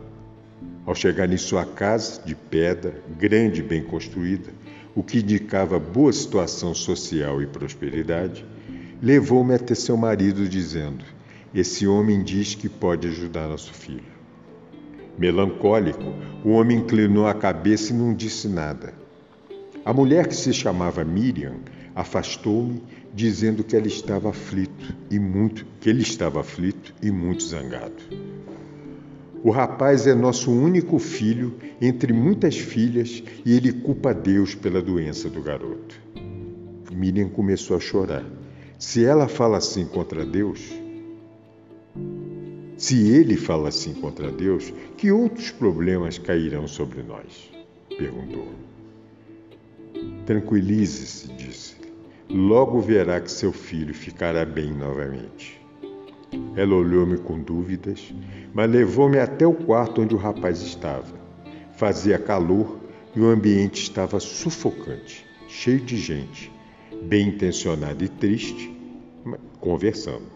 [0.86, 4.50] Ao chegar em sua casa, de pedra, grande e bem construída,
[4.96, 8.46] o que indicava boa situação social e prosperidade,
[9.02, 11.04] levou-me até seu marido, dizendo:
[11.54, 14.20] Esse homem diz que pode ajudar nosso filho.
[15.18, 16.14] Melancólico,
[16.46, 18.94] o homem inclinou a cabeça e não disse nada.
[19.84, 21.56] A mulher que se chamava Miriam
[21.94, 22.82] afastou-me,
[23.14, 28.04] dizendo que ela estava aflito e muito, que ele estava aflito e muito zangado.
[29.44, 35.30] O rapaz é nosso único filho entre muitas filhas e ele culpa Deus pela doença
[35.30, 36.00] do garoto.
[36.92, 38.26] Miriam começou a chorar.
[38.78, 40.60] Se ela fala assim contra Deus,
[42.76, 47.50] se ele fala assim contra Deus, que outros problemas cairão sobre nós?
[47.98, 48.48] perguntou.
[50.26, 51.79] Tranquilize-se, disse.
[52.32, 55.60] Logo verá que seu filho ficará bem novamente.
[56.56, 58.14] Ela olhou-me com dúvidas,
[58.54, 61.18] mas levou-me até o quarto onde o rapaz estava.
[61.74, 62.78] Fazia calor
[63.16, 66.52] e o ambiente estava sufocante, cheio de gente,
[67.02, 68.72] bem intencionada e triste,
[69.60, 70.28] conversando.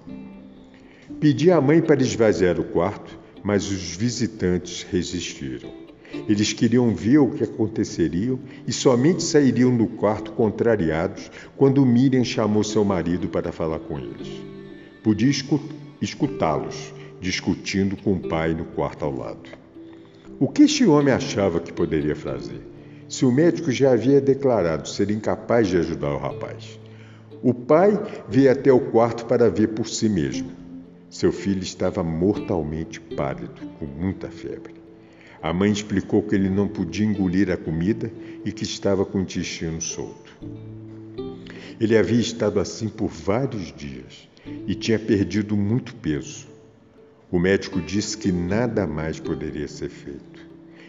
[1.19, 5.82] Pedi à mãe para esvaziar o quarto, mas os visitantes resistiram.
[6.27, 12.63] Eles queriam ver o que aconteceria e somente sairiam do quarto contrariados quando Miriam chamou
[12.63, 14.29] seu marido para falar com eles.
[15.03, 15.31] Podia
[16.01, 19.49] escutá-los discutindo com o pai no quarto ao lado.
[20.39, 22.61] O que este homem achava que poderia fazer?
[23.07, 26.79] Se o médico já havia declarado ser incapaz de ajudar o rapaz.
[27.41, 27.99] O pai
[28.29, 30.51] veio até o quarto para ver por si mesmo.
[31.09, 34.82] Seu filho estava mortalmente pálido, com muita febre.
[35.43, 38.09] A mãe explicou que ele não podia engolir a comida
[38.45, 40.33] e que estava com o intestino solto.
[41.81, 44.29] Ele havia estado assim por vários dias
[44.65, 46.47] e tinha perdido muito peso.
[47.29, 50.47] O médico disse que nada mais poderia ser feito.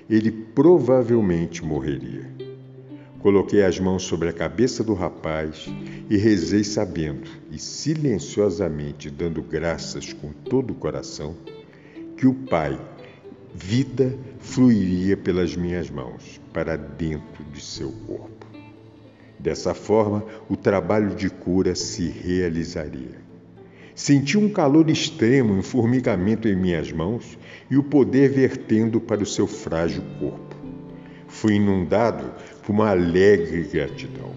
[0.08, 2.30] Ele provavelmente morreria.
[3.18, 5.66] Coloquei as mãos sobre a cabeça do rapaz
[6.08, 11.34] e rezei sabendo e silenciosamente dando graças com todo o coração
[12.16, 12.78] que o Pai,
[13.54, 18.46] vida, fluiria pelas minhas mãos para dentro de seu corpo.
[19.38, 23.22] Dessa forma, o trabalho de cura se realizaria.
[23.94, 27.38] Senti um calor extremo, um formigamento em minhas mãos
[27.70, 30.56] e o poder vertendo para o seu frágil corpo.
[31.28, 34.32] Fui inundado por uma alegre gratidão.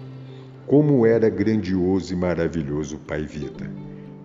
[0.64, 3.68] Como era grandioso e maravilhoso o Pai Vida,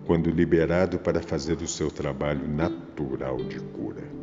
[0.06, 4.13] quando liberado para fazer o seu trabalho natural de cura.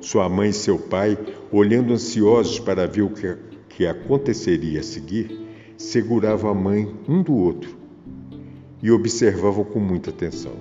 [0.00, 1.18] Sua mãe e seu pai,
[1.52, 3.36] olhando ansiosos para ver o que,
[3.68, 7.76] que aconteceria a seguir, seguravam a mãe um do outro
[8.82, 10.54] e observavam com muita atenção.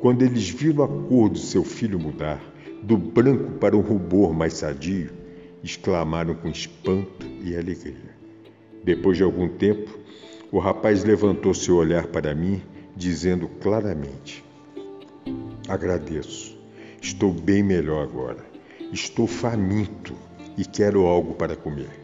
[0.00, 2.42] Quando eles viram a cor do seu filho mudar,
[2.82, 5.10] do branco para um rubor mais sadio,
[5.62, 8.16] exclamaram com espanto e alegria.
[8.82, 9.98] Depois de algum tempo,
[10.50, 12.62] o rapaz levantou seu olhar para mim,
[12.96, 14.42] dizendo claramente:
[15.68, 16.58] Agradeço,
[17.00, 18.49] estou bem melhor agora.
[18.92, 20.14] Estou faminto
[20.58, 22.00] e quero algo para comer.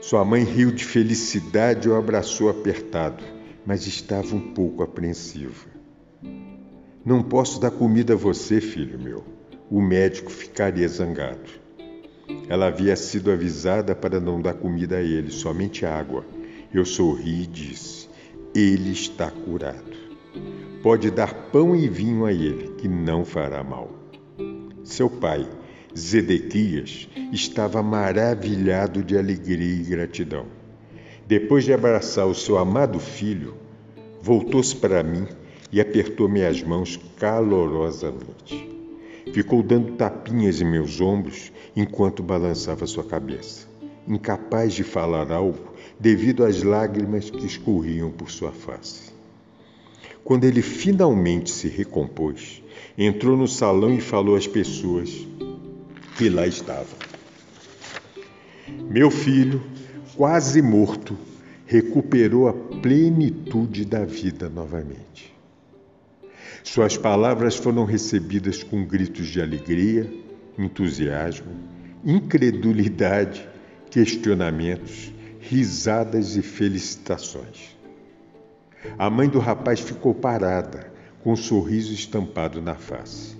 [0.00, 3.22] Sua mãe riu de felicidade e o abraçou apertado,
[3.64, 5.68] mas estava um pouco apreensiva.
[7.04, 9.22] Não posso dar comida a você, filho meu.
[9.70, 11.50] O médico ficaria zangado.
[12.48, 16.24] Ela havia sido avisada para não dar comida a ele, somente água.
[16.72, 18.08] Eu sorri e disse:
[18.54, 19.96] Ele está curado.
[20.82, 23.90] Pode dar pão e vinho a ele, que não fará mal.
[24.84, 25.48] Seu pai,
[25.96, 30.44] Zedequias, estava maravilhado de alegria e gratidão.
[31.26, 33.54] Depois de abraçar o seu amado filho,
[34.20, 35.26] voltou-se para mim
[35.72, 38.68] e apertou minhas mãos calorosamente.
[39.32, 43.66] Ficou dando tapinhas em meus ombros enquanto balançava sua cabeça,
[44.06, 49.14] incapaz de falar algo devido às lágrimas que escorriam por sua face.
[50.22, 52.62] Quando ele finalmente se recompôs,
[52.98, 55.26] entrou no salão e falou às pessoas
[56.16, 56.98] que lá estavam.
[58.88, 59.62] Meu filho,
[60.16, 61.16] quase morto,
[61.66, 65.34] recuperou a plenitude da vida novamente.
[66.62, 70.10] Suas palavras foram recebidas com gritos de alegria,
[70.58, 71.52] entusiasmo,
[72.04, 73.46] incredulidade,
[73.90, 77.76] questionamentos, risadas e felicitações.
[78.98, 80.92] A mãe do rapaz ficou parada,
[81.22, 83.36] com um sorriso estampado na face.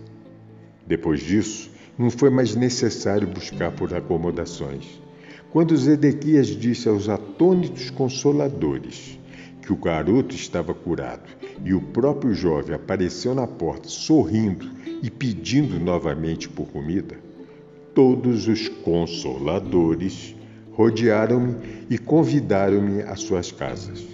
[0.87, 5.01] Depois disso, não foi mais necessário buscar por acomodações.
[5.51, 9.19] Quando Zedequias disse aos atônitos consoladores
[9.63, 11.29] que o garoto estava curado
[11.65, 14.71] e o próprio jovem apareceu na porta sorrindo
[15.03, 17.17] e pedindo novamente por comida,
[17.95, 20.37] todos os consoladores
[20.73, 21.57] rodearam-me
[21.89, 24.05] e convidaram-me às suas casas.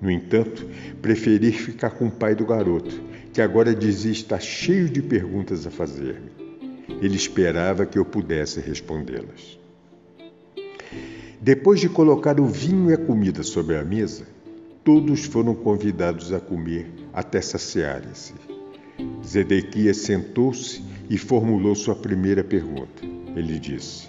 [0.00, 0.66] No entanto,
[1.02, 3.02] preferi ficar com o pai do garoto,
[3.32, 6.39] que agora dizia estar cheio de perguntas a fazer-me.
[7.00, 9.58] Ele esperava que eu pudesse respondê-las.
[11.40, 14.26] Depois de colocar o vinho e a comida sobre a mesa,
[14.84, 18.34] todos foram convidados a comer até saciarem-se.
[19.24, 23.02] Zedequias sentou-se e formulou sua primeira pergunta.
[23.34, 24.08] Ele disse: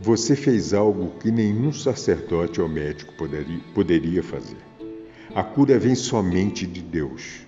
[0.00, 3.12] Você fez algo que nenhum sacerdote ou médico
[3.74, 4.56] poderia, fazer.
[5.34, 7.40] A cura vem somente de Deus.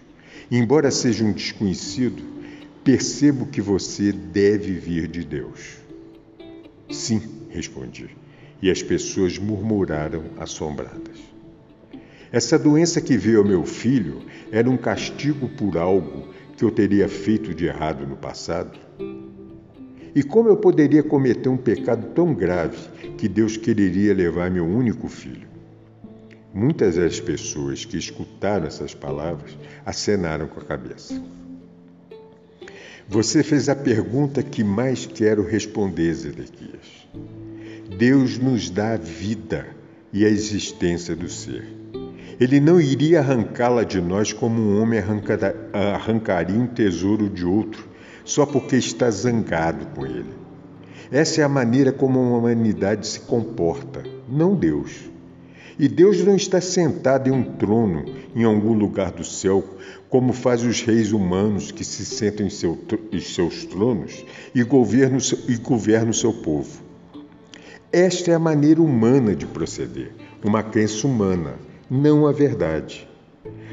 [0.50, 2.22] Embora seja um desconhecido,
[2.84, 5.78] percebo que você deve vir de Deus.
[6.90, 8.10] Sim, respondi,
[8.60, 11.18] e as pessoas murmuraram assombradas.
[12.30, 14.22] Essa doença que veio ao meu filho
[14.52, 16.28] era um castigo por algo
[16.58, 18.78] que eu teria feito de errado no passado?
[20.14, 22.76] E como eu poderia cometer um pecado tão grave
[23.16, 25.48] que Deus quereria levar meu único filho?
[26.52, 29.56] Muitas das pessoas que escutaram essas palavras
[29.86, 31.20] acenaram com a cabeça.
[33.08, 37.06] Você fez a pergunta que mais quero responder, Zedequias.
[37.98, 39.66] Deus nos dá a vida
[40.12, 41.66] e a existência do ser.
[42.40, 45.00] Ele não iria arrancá-la de nós como um homem
[45.72, 47.86] arrancaria um tesouro de outro,
[48.24, 50.32] só porque está zangado com ele.
[51.12, 55.13] Essa é a maneira como a humanidade se comporta, não Deus.
[55.78, 58.04] E Deus não está sentado em um trono
[58.34, 59.64] em algum lugar do céu,
[60.08, 62.78] como faz os reis humanos que se sentam em, seu,
[63.12, 65.18] em seus tronos e governam,
[65.48, 66.82] e o seu povo.
[67.90, 70.12] Esta é a maneira humana de proceder,
[70.44, 71.54] uma crença humana
[71.90, 73.08] não a verdade.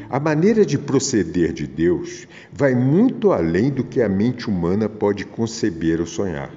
[0.10, 5.26] A maneira de proceder de Deus vai muito além do que a mente humana pode
[5.26, 6.54] conceber ou sonhar.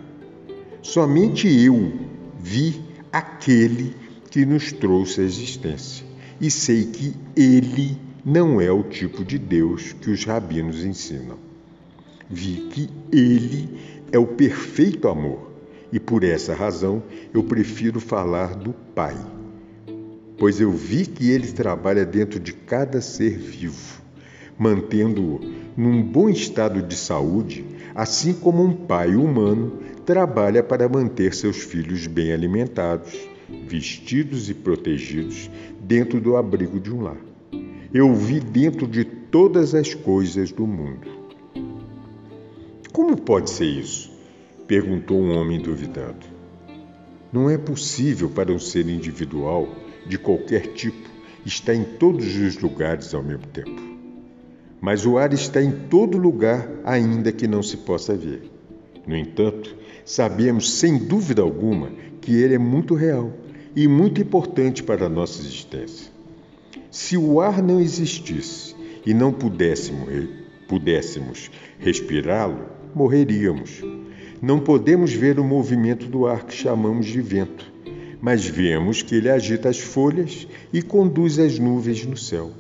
[0.83, 1.93] Somente eu
[2.41, 2.83] vi
[3.13, 3.95] aquele
[4.35, 6.05] que nos trouxe a existência
[6.41, 11.39] e sei que ele não é o tipo de Deus que os rabinos ensinam.
[12.29, 13.69] Vi que ele
[14.11, 15.53] é o perfeito amor
[15.93, 17.01] e por essa razão
[17.33, 19.17] eu prefiro falar do Pai
[20.37, 24.03] pois eu vi que ele trabalha dentro de cada ser vivo,
[24.59, 25.41] mantendo-o
[25.77, 27.65] num bom estado de saúde,
[27.95, 33.13] assim como um pai humano trabalha para manter seus filhos bem alimentados,
[33.67, 37.21] vestidos e protegidos dentro do abrigo de um lar.
[37.93, 41.09] Eu vi dentro de todas as coisas do mundo.
[42.93, 44.13] Como pode ser isso?
[44.67, 46.27] perguntou um homem duvidando.
[47.33, 49.69] Não é possível para um ser individual
[50.07, 51.15] de qualquer tipo
[51.45, 53.83] está em todos os lugares ao mesmo tempo.
[54.81, 58.51] Mas o ar está em todo lugar, ainda que não se possa ver.
[59.07, 59.75] No entanto,
[60.05, 61.91] sabemos sem dúvida alguma
[62.25, 63.33] que ele é muito real
[63.77, 66.11] e muito importante para a nossa existência.
[66.91, 70.29] Se o ar não existisse e não pudéssemos,
[70.67, 73.83] pudéssemos respirá-lo, morreríamos.
[74.41, 77.75] Não podemos ver o movimento do ar que chamamos de vento
[78.25, 82.53] mas vemos que ele agita as folhas e conduz as nuvens no céu.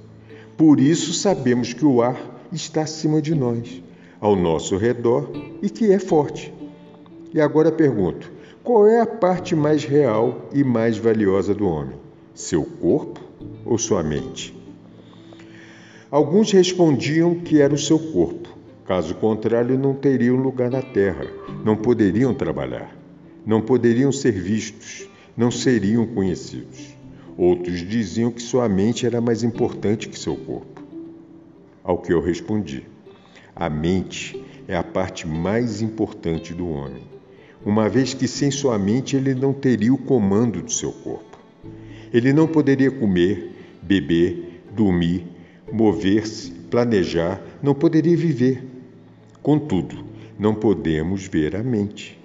[0.59, 3.83] Por isso sabemos que o ar está acima de nós,
[4.21, 6.53] ao nosso redor e que é forte.
[7.33, 8.31] E agora pergunto:
[8.65, 11.99] qual é a parte mais real e mais valiosa do homem?
[12.33, 13.21] Seu corpo
[13.63, 14.57] ou sua mente?
[16.11, 18.49] Alguns respondiam que era o seu corpo,
[18.87, 21.27] caso contrário, não teriam lugar na terra,
[21.63, 22.97] não poderiam trabalhar,
[23.45, 26.97] não poderiam ser vistos, não seriam conhecidos.
[27.37, 30.83] Outros diziam que sua mente era mais importante que seu corpo.
[31.83, 32.87] Ao que eu respondi:
[33.55, 37.14] a mente é a parte mais importante do homem,
[37.65, 41.39] uma vez que sem sua mente ele não teria o comando do seu corpo.
[42.13, 43.51] Ele não poderia comer,
[43.83, 45.27] beber, dormir,
[45.73, 48.63] mover-se, planejar, não poderia viver.
[49.43, 50.05] Contudo,
[50.39, 52.19] não podemos ver a mente.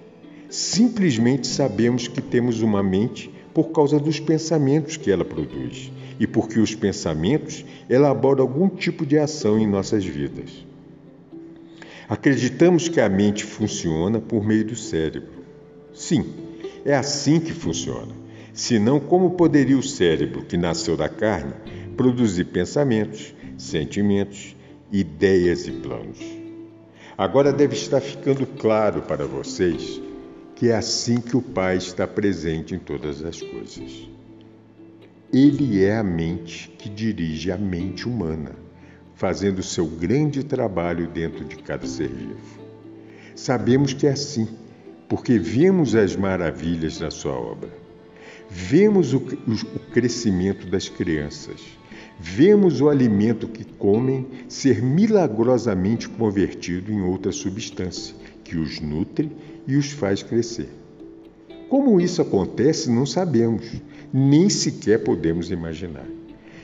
[0.49, 6.59] Simplesmente sabemos que temos uma mente por causa dos pensamentos que ela produz e porque
[6.59, 10.68] os pensamentos elaboram algum tipo de ação em nossas vidas.
[12.09, 15.43] Acreditamos que a mente funciona por meio do cérebro.
[15.93, 16.25] Sim,
[16.83, 18.11] é assim que funciona.
[18.51, 21.53] Senão, como poderia o cérebro, que nasceu da carne,
[21.95, 24.55] produzir pensamentos, sentimentos,
[24.91, 26.17] ideias e planos?
[27.15, 30.01] Agora deve estar ficando claro para vocês
[30.55, 34.09] que é assim que o Pai está presente em todas as coisas.
[35.31, 38.55] Ele é a mente que dirige a mente humana,
[39.19, 42.39] fazendo seu grande trabalho dentro de cada ser vivo.
[43.35, 44.47] Sabemos que é assim,
[45.09, 47.69] porque vemos as maravilhas da sua obra.
[48.49, 51.59] Vemos o, o, o crescimento das crianças.
[52.17, 59.29] Vemos o alimento que comem ser milagrosamente convertido em outra substância, que os nutre
[59.67, 60.69] e os faz crescer.
[61.67, 63.69] Como isso acontece, não sabemos,
[64.13, 66.07] nem sequer podemos imaginar.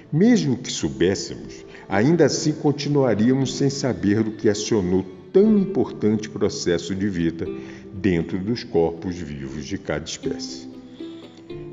[0.10, 7.08] Mesmo que soubéssemos, ainda assim continuaríamos sem saber do que acionou tão importante processo de
[7.10, 7.46] vida
[7.94, 10.70] dentro dos corpos vivos de cada espécie.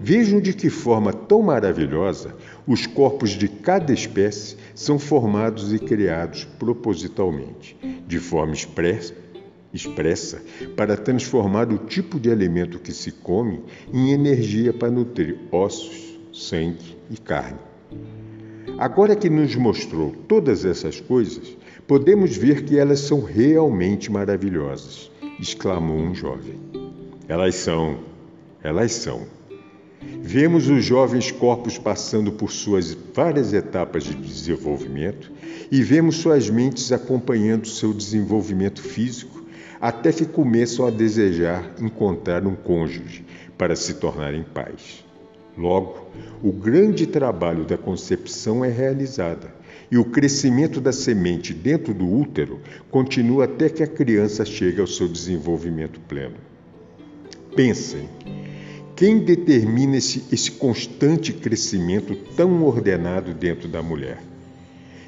[0.01, 2.35] Vejam de que forma tão maravilhosa
[2.67, 9.15] os corpos de cada espécie são formados e criados propositalmente, de forma expressa
[9.73, 10.43] expressa
[10.77, 16.97] para transformar o tipo de alimento que se come em energia para nutrir ossos, sangue
[17.11, 17.59] e carne.
[18.83, 21.57] Agora que nos mostrou todas essas coisas,
[21.87, 25.09] podemos ver que elas são realmente maravilhosas,
[25.39, 26.59] exclamou um jovem.
[27.29, 28.01] Elas são,
[28.61, 29.25] elas são.
[30.21, 35.31] Vemos os jovens corpos passando por suas várias etapas de desenvolvimento
[35.71, 39.45] e vemos suas mentes acompanhando seu desenvolvimento físico
[39.81, 43.25] até que começam a desejar encontrar um cônjuge
[43.57, 45.12] para se tornarem pais.
[45.57, 46.07] Logo,
[46.43, 49.49] o grande trabalho da concepção é realizado
[49.91, 54.87] e o crescimento da semente dentro do útero continua até que a criança chegue ao
[54.87, 56.37] seu desenvolvimento pleno.
[57.55, 58.09] Pensem,
[58.97, 64.23] quem determina esse, esse constante crescimento tão ordenado dentro da mulher?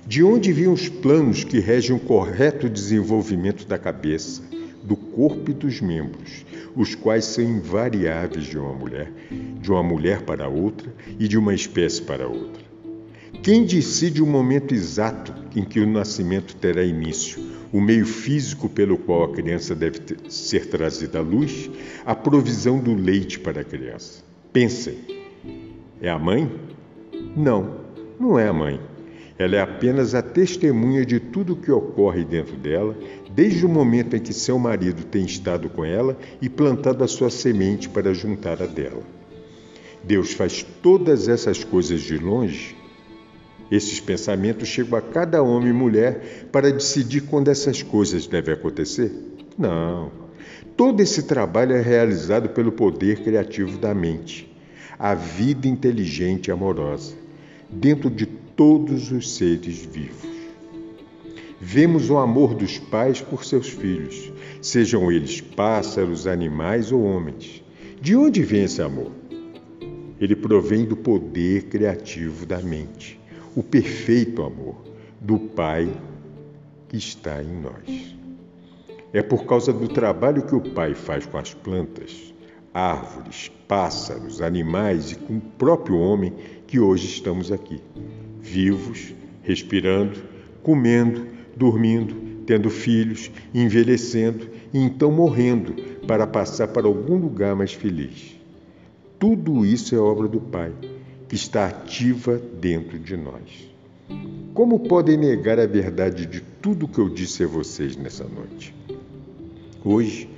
[0.07, 4.43] De onde vinham os planos que regem o correto desenvolvimento da cabeça,
[4.85, 6.45] do corpo e dos membros,
[6.77, 11.55] os quais são invariáveis de uma mulher, de uma mulher para outra e de uma
[11.55, 12.63] espécie para outra.
[13.43, 18.97] Quem decide o momento exato em que o nascimento terá início, o meio físico pelo
[18.97, 21.71] qual a criança deve ter, ser trazida à luz,
[22.07, 24.23] a provisão do leite para a criança?
[24.53, 24.97] Pensem,
[26.01, 26.51] é a mãe?
[27.37, 27.81] Não,
[28.19, 28.81] não é a mãe.
[29.37, 32.97] Ela é apenas a testemunha de tudo o que ocorre dentro dela,
[33.35, 37.31] desde o momento em que seu marido tem estado com ela e plantado a sua
[37.31, 39.03] semente para juntar a dela.
[40.05, 42.77] Deus faz todas essas coisas de longe.
[43.71, 49.11] Esses pensamentos chegam a cada homem e mulher para decidir quando essas coisas devem acontecer?
[49.59, 50.13] Não.
[50.77, 54.53] Todo esse trabalho é realizado pelo poder criativo da mente,
[54.97, 57.17] a vida inteligente e amorosa,
[57.69, 60.34] dentro de todos os seres vivos.
[61.61, 67.63] Vemos o amor dos pais por seus filhos, sejam eles pássaros, animais ou homens.
[68.01, 69.13] De onde vem esse amor?
[70.21, 73.21] Ele provém do poder criativo da mente,
[73.55, 74.77] o perfeito amor
[75.21, 75.89] do Pai
[76.89, 78.17] que está em nós.
[79.13, 82.35] É por causa do trabalho que o Pai faz com as plantas,
[82.73, 86.33] árvores, pássaros, animais e com o próprio homem
[86.67, 87.81] que hoje estamos aqui
[88.41, 90.21] vivos, respirando,
[90.63, 92.15] comendo, dormindo,
[92.47, 95.75] tendo filhos, envelhecendo e então morrendo
[96.07, 98.39] para passar para algum lugar mais feliz.
[99.19, 100.73] Tudo isso é obra do Pai,
[101.29, 103.73] que está ativa dentro de nós.
[104.53, 108.75] Como podem negar a verdade de tudo que eu disse a vocês nessa noite?
[109.85, 110.29] Hoje,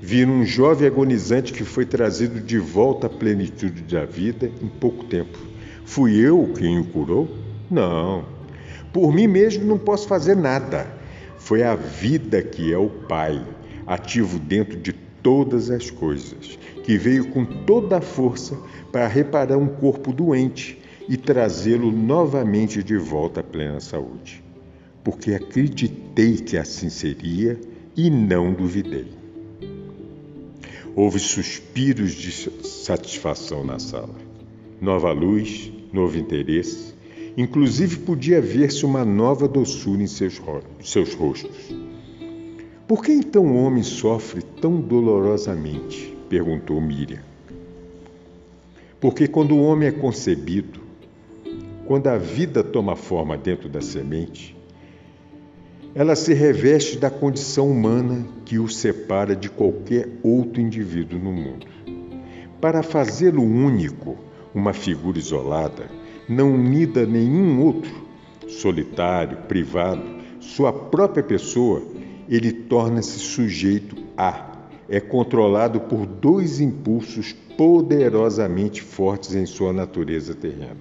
[0.00, 5.04] vi um jovem agonizante que foi trazido de volta à plenitude da vida em pouco
[5.04, 5.38] tempo.
[5.84, 7.28] Fui eu quem o curou?
[7.70, 8.33] Não.
[8.94, 10.86] Por mim mesmo não posso fazer nada.
[11.36, 13.44] Foi a vida que é o Pai,
[13.84, 18.56] ativo dentro de todas as coisas, que veio com toda a força
[18.92, 24.44] para reparar um corpo doente e trazê-lo novamente de volta à plena saúde.
[25.02, 27.60] Porque acreditei que assim seria
[27.96, 29.08] e não duvidei.
[30.94, 32.30] Houve suspiros de
[32.64, 34.14] satisfação na sala.
[34.80, 36.93] Nova luz, novo interesse,
[37.36, 40.40] Inclusive podia ver-se uma nova doçura em seus,
[40.82, 41.74] seus rostos.
[42.86, 46.16] Por que então o homem sofre tão dolorosamente?
[46.28, 47.22] perguntou Miriam.
[49.00, 50.80] Porque quando o homem é concebido,
[51.86, 54.56] quando a vida toma forma dentro da semente,
[55.94, 61.66] ela se reveste da condição humana que o separa de qualquer outro indivíduo no mundo.
[62.60, 64.16] para fazê-lo único,
[64.54, 65.90] uma figura isolada,
[66.28, 67.92] não unida a nenhum outro,
[68.48, 70.02] solitário, privado,
[70.40, 71.82] sua própria pessoa,
[72.28, 74.52] ele torna-se sujeito a,
[74.88, 80.76] é controlado por dois impulsos poderosamente fortes em sua natureza terrena: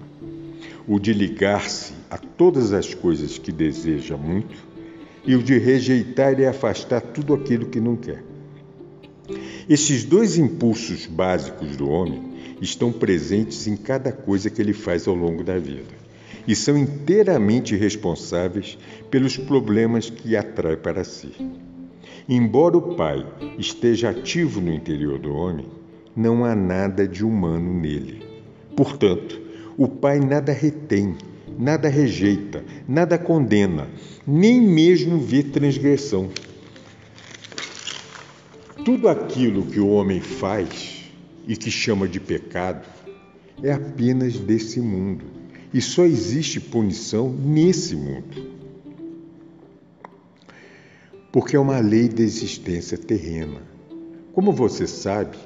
[0.87, 4.55] o de ligar-se a todas as coisas que deseja muito
[5.25, 8.23] e o de rejeitar e afastar tudo aquilo que não quer.
[9.69, 12.32] Esses dois impulsos básicos do homem
[12.63, 16.03] estão presentes em cada coisa que ele faz ao longo da vida
[16.47, 18.77] e são inteiramente responsáveis
[19.09, 21.31] pelos problemas que atrai para si.
[22.27, 23.25] Embora o Pai
[23.57, 25.65] esteja ativo no interior do homem,
[26.15, 28.23] não há nada de humano nele.
[28.75, 29.39] Portanto,
[29.77, 31.15] o Pai nada retém,
[31.57, 33.87] nada rejeita, nada condena,
[34.25, 36.29] nem mesmo vê transgressão.
[38.83, 40.92] Tudo aquilo que o homem faz
[41.47, 42.87] e que chama de pecado
[43.61, 45.25] é apenas desse mundo
[45.73, 48.53] e só existe punição nesse mundo.
[51.31, 53.61] Porque é uma lei da existência terrena.
[54.33, 55.37] Como você sabe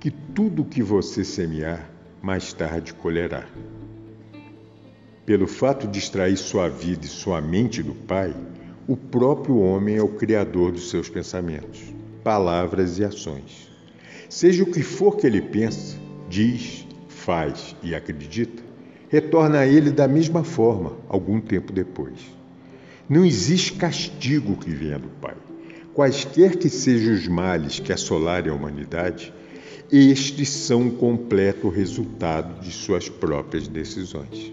[0.00, 1.90] que tudo que você semear,
[2.22, 3.46] mais tarde colherá.
[5.26, 8.34] Pelo fato de extrair sua vida e sua mente do Pai,
[8.86, 11.98] o próprio homem é o criador dos seus pensamentos
[12.28, 13.67] palavras e ações.
[14.28, 15.96] Seja o que for que ele pensa,
[16.28, 18.62] diz, faz e acredita,
[19.08, 22.18] retorna a ele da mesma forma algum tempo depois.
[23.08, 25.34] Não existe castigo que venha do Pai.
[25.94, 29.32] Quaisquer que sejam os males que assolarem a humanidade,
[29.90, 34.52] estes são um completo resultado de suas próprias decisões.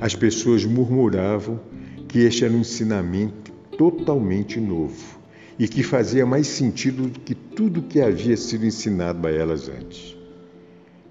[0.00, 1.60] As pessoas murmuravam
[2.08, 5.19] que este era um ensinamento totalmente novo
[5.60, 10.16] e que fazia mais sentido do que tudo que havia sido ensinado a elas antes.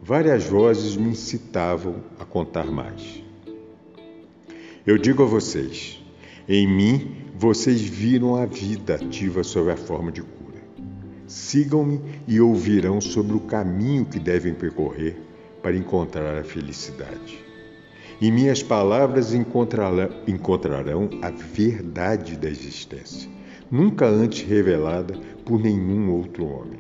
[0.02, 3.24] Várias vozes me incitavam a contar mais.
[4.88, 6.04] Eu digo a vocês:
[6.48, 10.64] em mim vocês viram a vida ativa sob a forma de cura.
[11.28, 15.16] Sigam-me e ouvirão sobre o caminho que devem percorrer
[15.62, 17.38] para encontrar a felicidade.
[18.20, 23.39] Em minhas palavras encontrarão a verdade da existência
[23.72, 25.16] nunca antes revelada
[25.46, 26.80] por nenhum outro homem.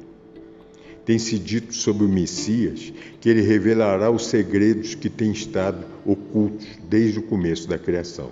[1.05, 7.19] Tem-se dito sobre o Messias que ele revelará os segredos que têm estado ocultos desde
[7.19, 8.29] o começo da criação.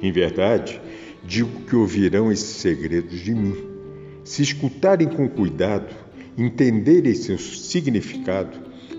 [0.00, 0.80] Em verdade,
[1.24, 3.56] digo que ouvirão esses segredos de mim.
[4.22, 5.92] Se escutarem com cuidado,
[6.36, 8.56] entenderem seu significado,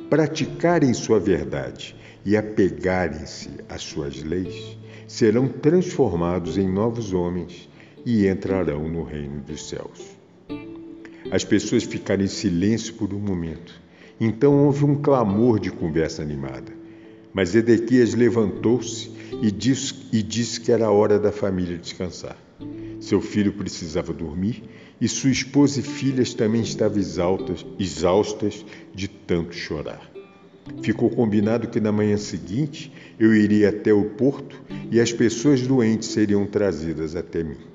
[0.10, 4.78] praticarem sua verdade e apegarem-se às suas leis,
[5.08, 7.69] serão transformados em novos homens
[8.10, 10.18] e entrarão no reino dos céus.
[11.30, 13.80] As pessoas ficaram em silêncio por um momento.
[14.20, 16.74] Então houve um clamor de conversa animada.
[17.32, 19.12] Mas Edequias levantou-se
[19.44, 22.36] e disse, e disse que era hora da família descansar.
[23.00, 24.64] Seu filho precisava dormir
[25.00, 30.12] e sua esposa e filhas também estavam exaltas, exaustas de tanto chorar.
[30.82, 36.10] Ficou combinado que na manhã seguinte eu iria até o porto e as pessoas doentes
[36.10, 37.69] seriam trazidas até mim.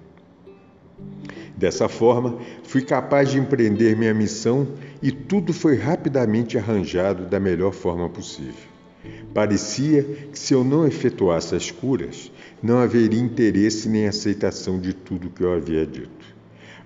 [1.64, 4.68] Dessa forma, fui capaz de empreender minha missão
[5.00, 8.68] e tudo foi rapidamente arranjado da melhor forma possível.
[9.32, 12.30] Parecia que se eu não efetuasse as curas,
[12.62, 16.36] não haveria interesse nem aceitação de tudo que eu havia dito.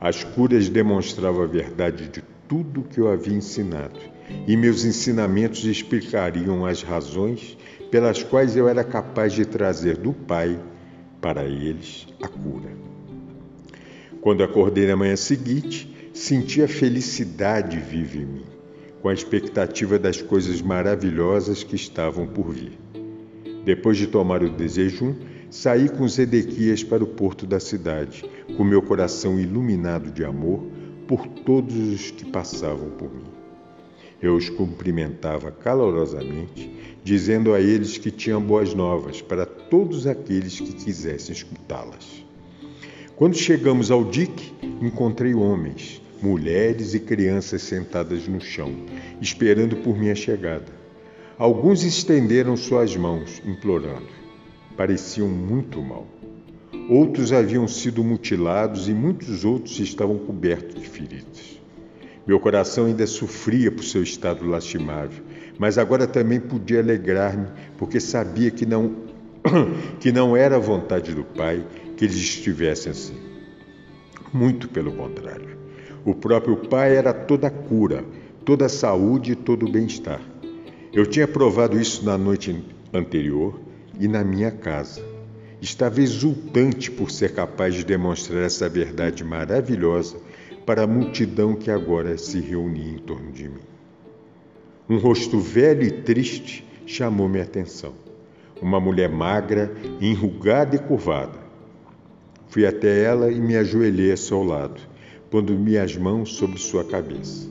[0.00, 3.98] As curas demonstravam a verdade de tudo que eu havia ensinado,
[4.46, 7.58] e meus ensinamentos explicariam as razões
[7.90, 10.56] pelas quais eu era capaz de trazer do Pai
[11.20, 12.87] para eles a cura.
[14.28, 18.44] Quando acordei na manhã seguinte, senti a felicidade viva em mim,
[19.00, 22.78] com a expectativa das coisas maravilhosas que estavam por vir.
[23.64, 25.14] Depois de tomar o desejum,
[25.48, 28.22] saí com Zedequias para o porto da cidade,
[28.54, 30.62] com meu coração iluminado de amor
[31.06, 33.24] por todos os que passavam por mim.
[34.20, 36.70] Eu os cumprimentava calorosamente,
[37.02, 42.27] dizendo a eles que tinham boas novas para todos aqueles que quisessem escutá-las.
[43.18, 48.72] Quando chegamos ao dique, encontrei homens, mulheres e crianças sentadas no chão,
[49.20, 50.66] esperando por minha chegada.
[51.36, 54.06] Alguns estenderam suas mãos, implorando.
[54.76, 56.06] Pareciam muito mal.
[56.88, 61.60] Outros haviam sido mutilados e muitos outros estavam cobertos de feridas.
[62.24, 65.24] Meu coração ainda sofria por seu estado lastimável,
[65.58, 69.07] mas agora também podia alegrar-me, porque sabia que não,
[70.00, 71.64] que não era a vontade do Pai
[71.96, 73.16] que eles estivessem assim.
[74.32, 75.56] Muito pelo contrário.
[76.04, 78.04] O próprio Pai era toda cura,
[78.44, 80.20] toda a saúde e todo o bem-estar.
[80.92, 83.60] Eu tinha provado isso na noite anterior
[83.98, 85.02] e na minha casa.
[85.60, 90.16] Estava exultante por ser capaz de demonstrar essa verdade maravilhosa
[90.64, 93.60] para a multidão que agora se reunia em torno de mim.
[94.88, 98.07] Um rosto velho e triste chamou minha atenção.
[98.60, 101.38] Uma mulher magra, enrugada e curvada.
[102.48, 104.80] Fui até ela e me ajoelhei a seu lado,
[105.30, 107.48] pondo minhas mãos sobre sua cabeça.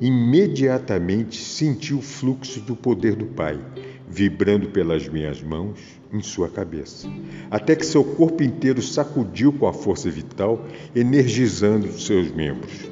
[0.00, 3.60] Imediatamente senti o fluxo do poder do Pai,
[4.08, 5.78] vibrando pelas minhas mãos
[6.12, 7.06] em sua cabeça,
[7.50, 10.64] até que seu corpo inteiro sacudiu com a força vital,
[10.96, 12.88] energizando seus membros.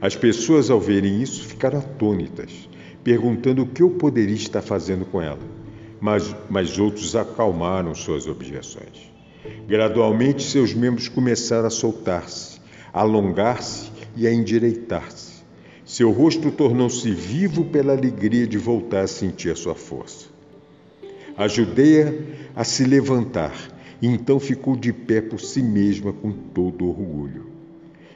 [0.00, 2.68] As pessoas, ao verem isso, ficaram atônitas,
[3.02, 5.57] perguntando o que eu poderia estar fazendo com ela.
[6.00, 9.10] Mas, mas outros acalmaram suas objeções.
[9.66, 12.60] Gradualmente, seus membros começaram a soltar-se,
[12.92, 15.38] alongar-se e a endireitar-se.
[15.84, 20.26] Seu rosto tornou-se vivo pela alegria de voltar a sentir a sua força.
[21.36, 22.12] Ajudei-a
[22.54, 23.54] a se levantar
[24.00, 27.46] e então ficou de pé por si mesma com todo orgulho.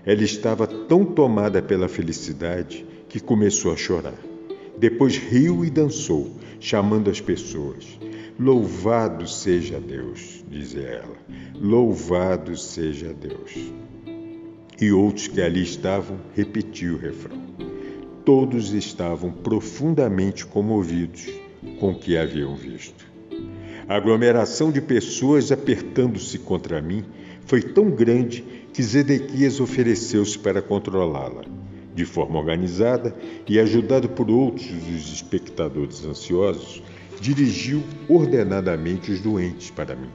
[0.04, 4.31] Ela estava tão tomada pela felicidade que começou a chorar.
[4.78, 7.98] Depois riu e dançou, chamando as pessoas.
[8.38, 11.16] Louvado seja Deus, dizia ela.
[11.54, 13.52] Louvado seja Deus.
[14.80, 17.40] E outros que ali estavam repetiam o refrão.
[18.24, 21.28] Todos estavam profundamente comovidos
[21.78, 23.06] com o que haviam visto.
[23.88, 27.04] A aglomeração de pessoas apertando-se contra mim
[27.44, 28.42] foi tão grande
[28.72, 31.44] que Zedequias ofereceu-se para controlá-la.
[31.94, 33.14] De forma organizada
[33.46, 36.82] e ajudado por outros dos espectadores ansiosos,
[37.20, 40.10] dirigiu ordenadamente os doentes para mim,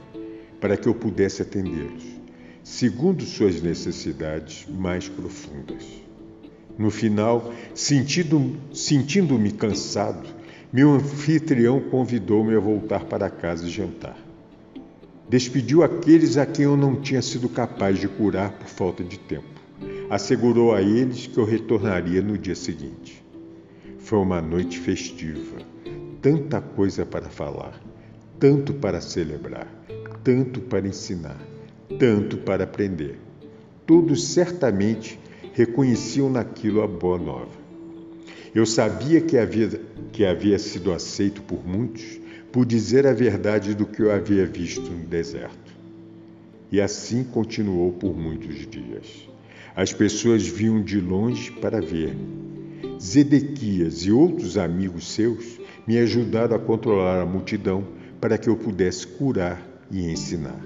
[0.60, 2.04] para que eu pudesse atendê-los,
[2.64, 5.84] segundo suas necessidades mais profundas.
[6.76, 10.28] No final, sentindo-me sentindo cansado,
[10.72, 14.16] meu anfitrião convidou-me a voltar para casa e jantar.
[15.28, 19.57] Despediu aqueles a quem eu não tinha sido capaz de curar por falta de tempo
[20.10, 23.22] assegurou a eles que eu retornaria no dia seguinte.
[23.98, 25.58] Foi uma noite festiva,
[26.22, 27.78] tanta coisa para falar,
[28.38, 29.66] tanto para celebrar,
[30.24, 31.38] tanto para ensinar,
[31.98, 33.18] tanto para aprender.
[33.86, 35.18] Todos certamente
[35.52, 37.58] reconheciam naquilo a boa nova.
[38.54, 39.68] Eu sabia que havia,
[40.10, 42.18] que havia sido aceito por muitos
[42.50, 45.76] por dizer a verdade do que eu havia visto no deserto.
[46.72, 49.28] E assim continuou por muitos dias.
[49.78, 52.98] As pessoas vinham de longe para ver-me.
[53.00, 57.86] Zedequias e outros amigos seus me ajudaram a controlar a multidão
[58.20, 60.60] para que eu pudesse curar e ensinar.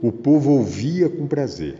[0.00, 1.74] O povo ouvia com prazer.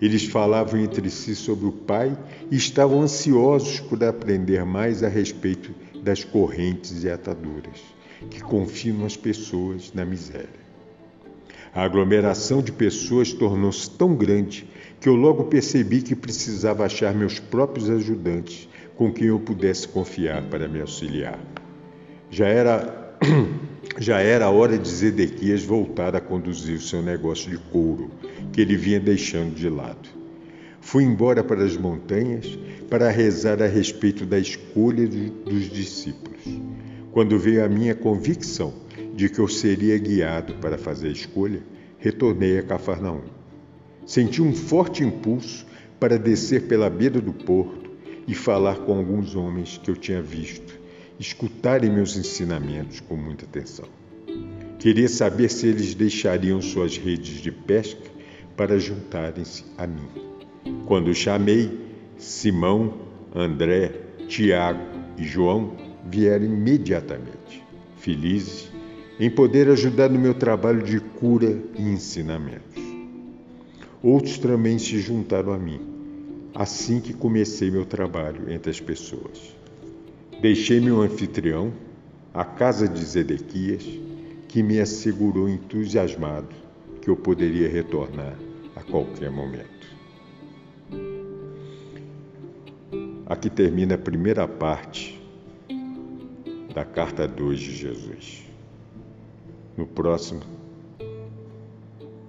[0.00, 2.18] Eles falavam entre si sobre o Pai
[2.50, 7.82] e estavam ansiosos por aprender mais a respeito das correntes e ataduras
[8.30, 10.48] que confinam as pessoas na miséria.
[11.74, 14.66] A aglomeração de pessoas tornou-se tão grande
[15.00, 20.42] que eu logo percebi que precisava achar meus próprios ajudantes com quem eu pudesse confiar
[20.44, 21.38] para me auxiliar.
[22.30, 23.18] Já era,
[23.98, 28.10] já era a hora de Zedequias voltar a conduzir o seu negócio de couro,
[28.52, 30.08] que ele vinha deixando de lado.
[30.80, 36.40] Fui embora para as montanhas para rezar a respeito da escolha dos discípulos.
[37.10, 38.72] Quando veio a minha convicção
[39.14, 41.60] de que eu seria guiado para fazer a escolha,
[41.98, 43.35] retornei a Cafarnaum.
[44.06, 45.66] Senti um forte impulso
[45.98, 47.90] para descer pela beira do porto
[48.26, 50.78] e falar com alguns homens que eu tinha visto,
[51.18, 53.86] escutarem meus ensinamentos com muita atenção.
[54.78, 58.08] Queria saber se eles deixariam suas redes de pesca
[58.56, 60.08] para juntarem-se a mim.
[60.86, 61.76] Quando chamei,
[62.16, 62.94] Simão,
[63.34, 63.92] André,
[64.28, 64.86] Tiago
[65.18, 65.76] e João
[66.08, 67.64] vieram imediatamente,
[67.98, 68.70] felizes
[69.18, 72.85] em poder ajudar no meu trabalho de cura e ensinamentos.
[74.06, 75.80] Outros também se juntaram a mim,
[76.54, 79.52] assim que comecei meu trabalho entre as pessoas.
[80.40, 81.72] Deixei meu anfitrião,
[82.32, 83.84] a casa de Zedequias,
[84.46, 86.54] que me assegurou entusiasmado
[87.02, 88.38] que eu poderia retornar
[88.76, 89.88] a qualquer momento.
[93.26, 95.20] Aqui termina a primeira parte
[96.72, 98.44] da carta 2 de Jesus.
[99.76, 100.42] No próximo,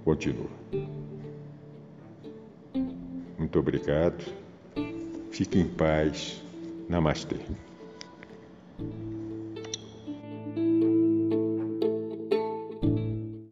[0.04, 0.58] continua.
[3.38, 4.24] Muito obrigado.
[5.30, 6.42] Fique em paz.
[6.88, 7.36] Namastê.